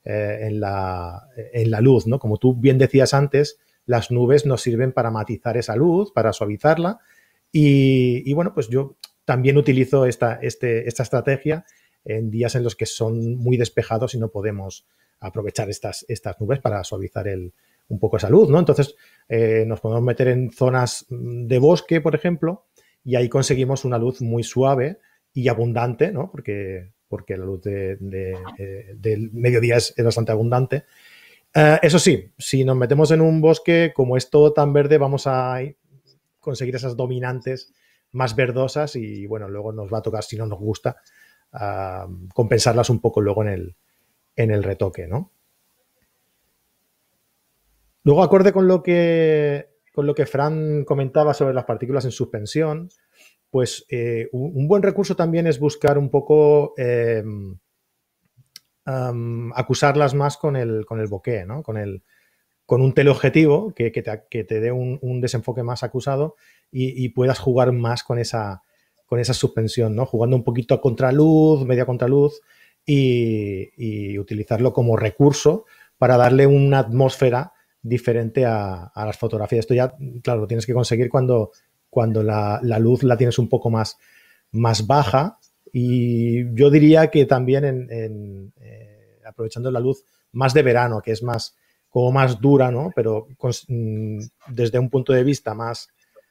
[0.05, 2.19] eh, en, la, en, la, luz, ¿no?
[2.19, 7.01] Como tú bien decías antes, las nubes nos sirven para matizar esa luz, para suavizarla.
[7.51, 11.65] Y, bueno, pues yo también utilizo esta, este, esta estrategia
[12.05, 14.87] en días en los que son muy despejados y no podemos
[15.21, 17.55] aprovechar estas, estas nubes para suavizar el,
[17.89, 18.59] un poco esa luz, ¿no?
[18.59, 18.95] Entonces
[19.29, 22.67] eh, nos podemos meter en zonas de bosque, por ejemplo,
[23.05, 24.99] y ahí conseguimos una luz muy suave
[25.33, 26.31] y abundante, ¿no?
[26.31, 27.97] Porque porque la luz eh,
[28.97, 30.85] del mediodía es, bastante abundante.
[31.55, 35.29] Uh, eso sí, si nos metemos en un bosque, como es todo tan verde, vamos
[35.29, 35.61] a
[36.41, 37.73] conseguir esas dominantes
[38.11, 40.97] más verdosas y bueno, luego nos va a tocar, si no nos gusta,
[41.53, 43.77] uh, compensarlas un poco luego en el,
[44.35, 45.31] en el retoque, ¿no?
[48.03, 52.89] Luego, acorde con lo que, con lo que Fran comentaba sobre las partículas en suspensión,
[53.55, 57.23] pues eh, un, buen recurso también es buscar un poco eh,
[58.85, 61.63] acusarlas más con el, con el bokeh, ¿no?
[61.63, 62.03] Con, el,
[62.67, 66.35] con un teleobjetivo que, que, te, que te dé un, un, desenfoque más acusado
[66.73, 68.65] y, y, puedas jugar más con esa,
[69.07, 70.05] con esa suspensión, ¿no?
[70.05, 72.41] Jugando un poquito a contraluz, media contraluz
[72.85, 75.65] y, y utilizarlo como recurso
[75.97, 77.53] para darle una atmósfera
[77.83, 79.61] diferente a, a, las fotografías.
[79.61, 79.95] Esto ya,
[80.25, 81.53] claro, lo tienes que conseguir cuando
[81.95, 83.97] cuando la, la luz la tienes un poco más,
[84.51, 85.39] más baja.
[85.73, 91.57] Y yo diría que también eh, aprovechando la luz más de verano, que es más
[91.89, 92.91] como más dura, ¿no?
[92.95, 93.29] Pero
[93.69, 94.19] mm,
[94.49, 95.89] desde un punto de vista más,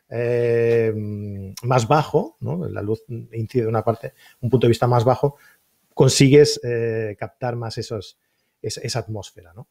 [0.10, 0.94] eh,
[1.64, 2.68] más bajo, ¿no?
[2.68, 5.38] La luz incide una parte, un punto de vista más bajo,
[5.94, 8.18] consigues eh, captar más esos,
[8.62, 9.68] esa, esa atmósfera, ¿no?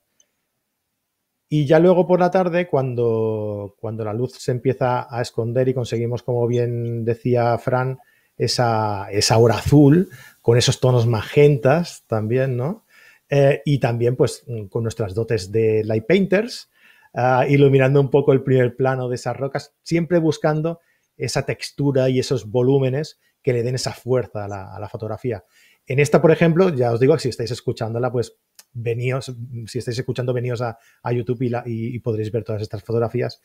[1.55, 5.74] Y ya luego por la tarde, cuando, cuando la luz se empieza a esconder y
[5.74, 7.99] conseguimos, como bien decía Fran,
[8.39, 10.09] esa, esa hora azul,
[10.41, 12.87] con esos tonos magentas también, ¿no?
[13.29, 16.70] Eh, y también, pues, con nuestras dotes de light painters,
[17.12, 20.81] uh, iluminando un poco el primer plano de esas rocas, siempre buscando
[21.19, 25.45] esa textura y esos volúmenes que le den esa fuerza a la, a la fotografía.
[25.85, 28.39] En esta, por ejemplo, ya os digo, si estáis escuchándola, pues
[28.73, 29.35] veníos,
[29.66, 33.40] si estáis escuchando, veníos a, a YouTube y, podréis ver todas estas fotografías.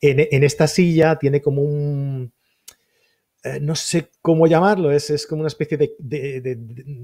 [0.00, 2.32] En, esta silla tiene como un,
[3.44, 6.58] eh, no sé cómo llamarlo, es, es como una especie de, de,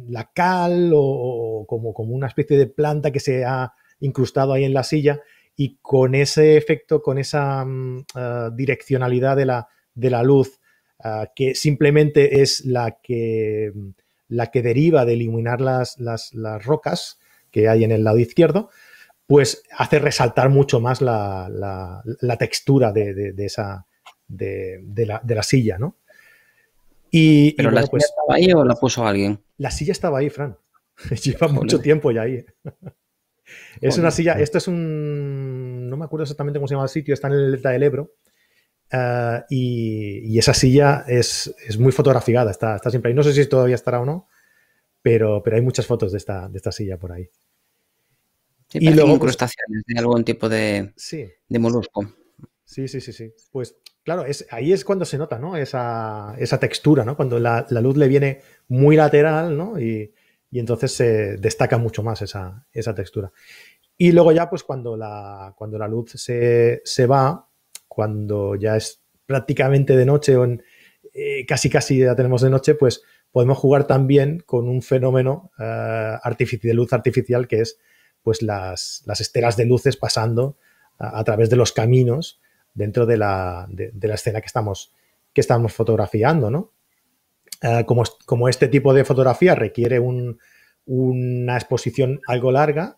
[0.09, 4.75] la cal o, como, como una especie de planta que se ha incrustado ahí en
[4.75, 5.21] la silla
[5.57, 10.61] y con ese efecto, con esa uh, direccionalidad de la, de la luz,
[11.03, 13.73] uh, que simplemente es la que,
[14.29, 17.19] la que deriva de iluminar las, las, las rocas,
[17.57, 18.69] que hay en el lado izquierdo,
[19.27, 22.03] pues hace resaltar mucho más la,
[22.39, 23.87] textura de, esa,
[24.29, 24.83] de,
[25.27, 25.97] la, silla, ¿no?
[27.11, 29.41] Y, ¿Pero la pues, silla estaba ahí o la puso alguien?
[29.57, 30.59] La silla estaba ahí, Fran.
[31.25, 32.45] Lleva mucho tiempo ya ahí.
[33.81, 37.15] es una silla, esto es un, no me acuerdo exactamente cómo se llama el sitio,
[37.15, 38.13] está en el delta del Ebro.
[38.93, 43.15] Eh, y, esa silla es, muy fotografiada, está, está, siempre ahí.
[43.15, 44.29] No sé si todavía estará o no,
[45.01, 47.31] pero, pero hay muchas fotos de esta, de esta silla por ahí.
[48.73, 50.93] Y luego pues incrustaciones de algún tipo de,
[51.49, 52.13] de molusco.
[52.65, 53.33] Sí, sí, sí, sí.
[53.53, 55.57] Pues claro, es, ahí es cuando se nota, ¿no?
[55.57, 57.17] Esa, esa textura, ¿no?
[57.17, 59.79] Cuando la, la, luz le viene muy lateral, ¿no?
[59.79, 60.13] Y,
[60.51, 63.33] y entonces se destaca mucho más esa, esa, textura.
[63.97, 67.49] Y luego ya, pues cuando la, cuando la luz se, se va,
[67.89, 70.63] cuando ya es prácticamente de noche o en,
[71.13, 76.35] eh, casi casi ya tenemos de noche, pues podemos jugar también con un fenómeno uh,
[76.63, 77.79] de luz artificial que es
[78.27, 80.57] pues las, las estelas de luces pasando
[80.99, 82.41] a, través de los caminos
[82.75, 84.93] dentro de la, de, la escena que estamos,
[85.33, 86.73] que estamos fotografiando, ¿no?
[87.63, 90.41] Uh, como, como, este tipo de fotografía requiere un,
[90.87, 92.97] una exposición algo larga,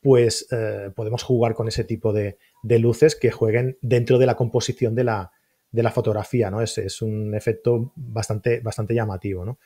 [0.00, 4.36] pues uh, podemos jugar con ese tipo de, de luces que jueguen dentro de la
[4.36, 5.32] composición de la,
[5.70, 6.62] de la fotografía, ¿no?
[6.62, 9.58] Es, es, un efecto bastante, bastante llamativo, ¿no?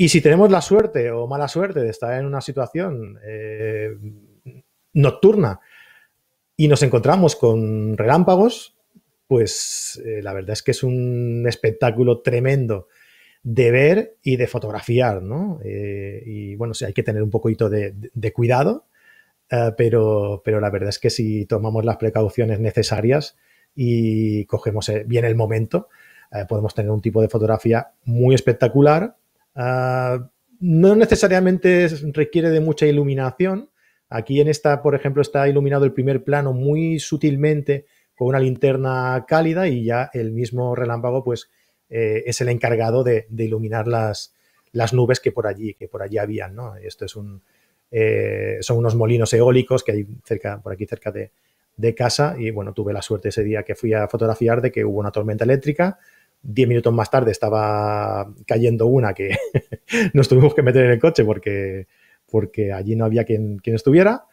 [0.00, 3.90] Y si tenemos la suerte o mala suerte de estar en una situación eh,
[4.92, 5.58] nocturna
[6.56, 8.76] y nos encontramos con relámpagos,
[9.26, 12.86] pues eh, la verdad es que es un espectáculo tremendo
[13.42, 15.58] de ver y de fotografiar, ¿no?
[15.64, 18.86] Eh, y bueno, sí, hay que tener un poquito de, cuidado,
[19.76, 23.36] pero, pero la verdad es que si tomamos las precauciones necesarias
[23.74, 25.88] y cogemos bien el momento,
[26.48, 29.16] podemos tener un tipo de fotografía muy espectacular.
[30.60, 33.70] No necesariamente requiere de mucha iluminación.
[34.08, 39.24] Aquí en esta, por ejemplo, está iluminado el primer plano muy sutilmente con una linterna
[39.26, 41.50] cálida y ya el mismo relámpago pues
[41.88, 44.34] es el encargado de, de, iluminar las,
[44.72, 46.56] las nubes que por allí, que por allí habían.
[46.82, 47.42] Esto es un,
[47.90, 51.30] eh, son unos molinos eólicos que hay cerca, por aquí cerca de,
[51.96, 54.98] casa y bueno, tuve la suerte ese día que fui a fotografiar de que hubo
[54.98, 55.98] una tormenta eléctrica.
[56.42, 59.36] Diez minutos más tarde estaba cayendo una que
[60.14, 61.86] nos tuvimos que meter en el coche porque,
[62.30, 64.24] porque allí no había quien, quien estuviera.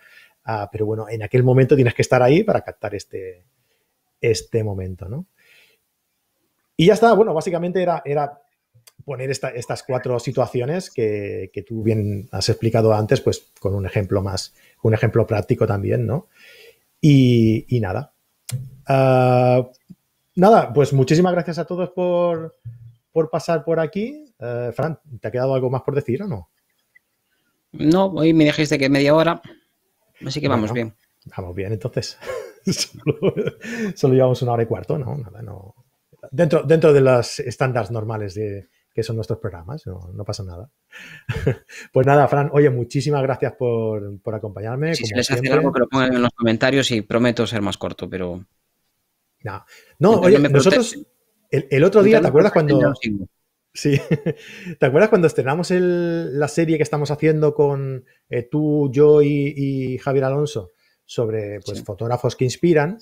[0.44, 3.44] Ah, pero bueno, en aquel momento tienes que estar ahí para captar este,
[4.22, 5.26] este momento, ¿no?
[6.78, 8.42] Y ya está, bueno, básicamente era, era
[9.04, 14.54] poner estas cuatro situaciones que, tú bien has explicado antes, pues con un ejemplo más,
[14.84, 16.28] un ejemplo práctico también, ¿no?
[17.00, 18.14] Y, nada.
[18.88, 19.68] Ah,
[20.36, 22.54] nada, pues muchísimas gracias a todos por,
[23.32, 24.26] pasar por aquí.
[24.40, 26.50] Uh, Fran, ¿te ha quedado algo más por decir o no?
[27.72, 29.42] No, hoy me dijiste que media hora,
[30.26, 30.94] así que vamos bien.
[31.36, 32.18] Vamos bien, entonces.
[33.96, 35.18] solo, llevamos una hora y cuarto, ¿no?
[35.18, 35.76] Nada, no.
[36.32, 40.72] Dentro, dentro de los estándares normales de, que son nuestros programas, no, pasa nada.
[41.92, 44.96] pues nada, Fran, oye, muchísimas gracias por, acompañarme.
[44.96, 48.10] si les hace algo, que lo pongan en los comentarios y prometo ser más corto,
[48.10, 48.46] pero...
[49.46, 49.64] No,
[50.00, 50.98] no oye, nosotros
[51.52, 52.94] el, otro día, ¿te acuerdas cuando...
[53.74, 54.00] Sí,
[54.80, 60.26] ¿te acuerdas cuando estrenamos la serie que estamos haciendo con eh, tú, yo y, Javier
[60.26, 60.72] Alonso
[61.06, 62.98] sobre pues, fotógrafos que inspiran?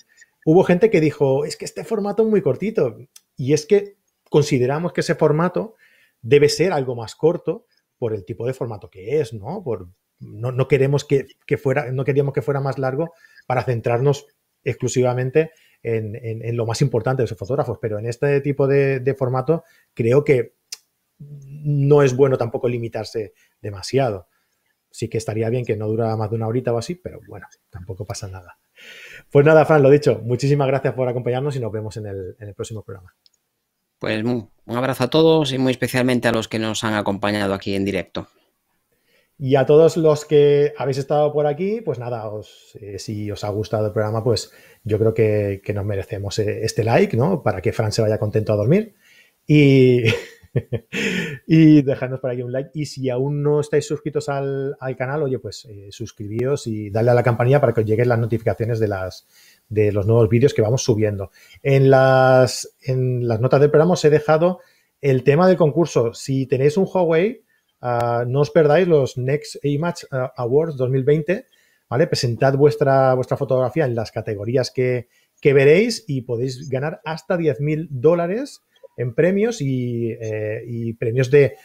[0.45, 2.97] Hubo gente que dijo, es que este formato es muy cortito.
[3.37, 3.97] Y es que
[4.29, 5.75] consideramos que ese formato
[6.21, 7.67] debe ser algo más corto
[7.97, 9.63] por el tipo de formato que es, ¿no?
[9.63, 9.89] Por,
[10.19, 13.13] no, queremos que, fuera, no queríamos que fuera más largo
[13.45, 14.25] para centrarnos
[14.63, 15.51] exclusivamente
[15.83, 20.55] en, lo más importante de esos fotógrafos, pero en este tipo de, formato creo que
[21.19, 24.27] no es bueno tampoco limitarse demasiado.
[24.89, 27.47] Sí que estaría bien que no durara más de una horita o así, pero bueno,
[27.69, 28.57] tampoco pasa nada.
[29.31, 32.83] Pues nada, Fran, lo dicho, muchísimas gracias por acompañarnos y nos vemos en el próximo
[32.83, 33.13] programa.
[34.03, 37.73] Pues un abrazo a todos y muy especialmente a los que nos han acompañado aquí
[37.73, 38.27] en directo.
[39.37, 42.29] Y a todos los que habéis estado por aquí, pues nada,
[42.79, 44.51] eh, si os ha gustado el programa, pues
[44.83, 47.41] yo creo que, nos merecemos eh, este like, ¿no?
[47.41, 48.93] Para que Fran se vaya contento a dormir.
[49.47, 50.03] Y,
[51.47, 52.71] y dejadnos por aquí un like.
[52.73, 57.15] Y si aún no estáis suscritos al, canal, oye, pues eh, suscribíos y dale a
[57.15, 59.27] la campanilla para que os lleguen las notificaciones de las,
[59.67, 61.31] de los nuevos vídeos que vamos subiendo.
[61.61, 64.59] En las, en las notas del programa os he dejado
[65.01, 66.13] el tema del concurso.
[66.13, 67.42] Si tenéis un Huawei,
[67.83, 71.45] ah, no os perdáis los Next Image ah, Awards 2020.
[71.93, 72.07] ¿vale?
[72.07, 75.09] Presentad vuestra, vuestra fotografía en las categorías que,
[75.43, 78.63] veréis y podéis ganar hasta 10.000 dólares
[78.97, 81.55] en premios y, eh, premios de,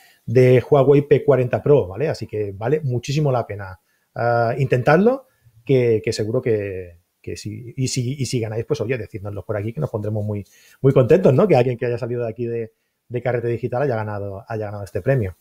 [0.69, 2.09] Huawei P40 Pro, ¿vale?
[2.09, 3.81] Así que vale muchísimo la pena
[4.17, 5.29] uh, intentadlo,
[5.65, 6.99] que, seguro que,
[7.35, 10.45] si, y si, y si ganáis, pues oye, decídnoslo por aquí, que nos pondremos muy,
[10.83, 11.49] muy contentos, ¿no?
[11.49, 12.73] Que alguien que haya salido de aquí de,
[13.09, 15.39] de Carrete Digital haya ganado, haya ganado este premio.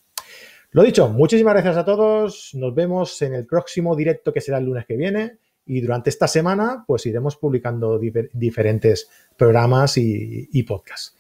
[0.72, 2.52] Lo dicho, muchísimas gracias a todos.
[2.54, 5.40] Nos vemos en el próximo directo que será el lunes que viene.
[5.66, 11.16] Y durante esta semana, pues iremos publicando diferentes programas y, y podcasts.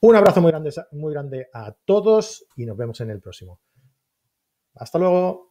[0.00, 3.60] Un abrazo muy grande, muy grande a todos y nos vemos en el próximo.
[4.74, 5.49] Hasta luego.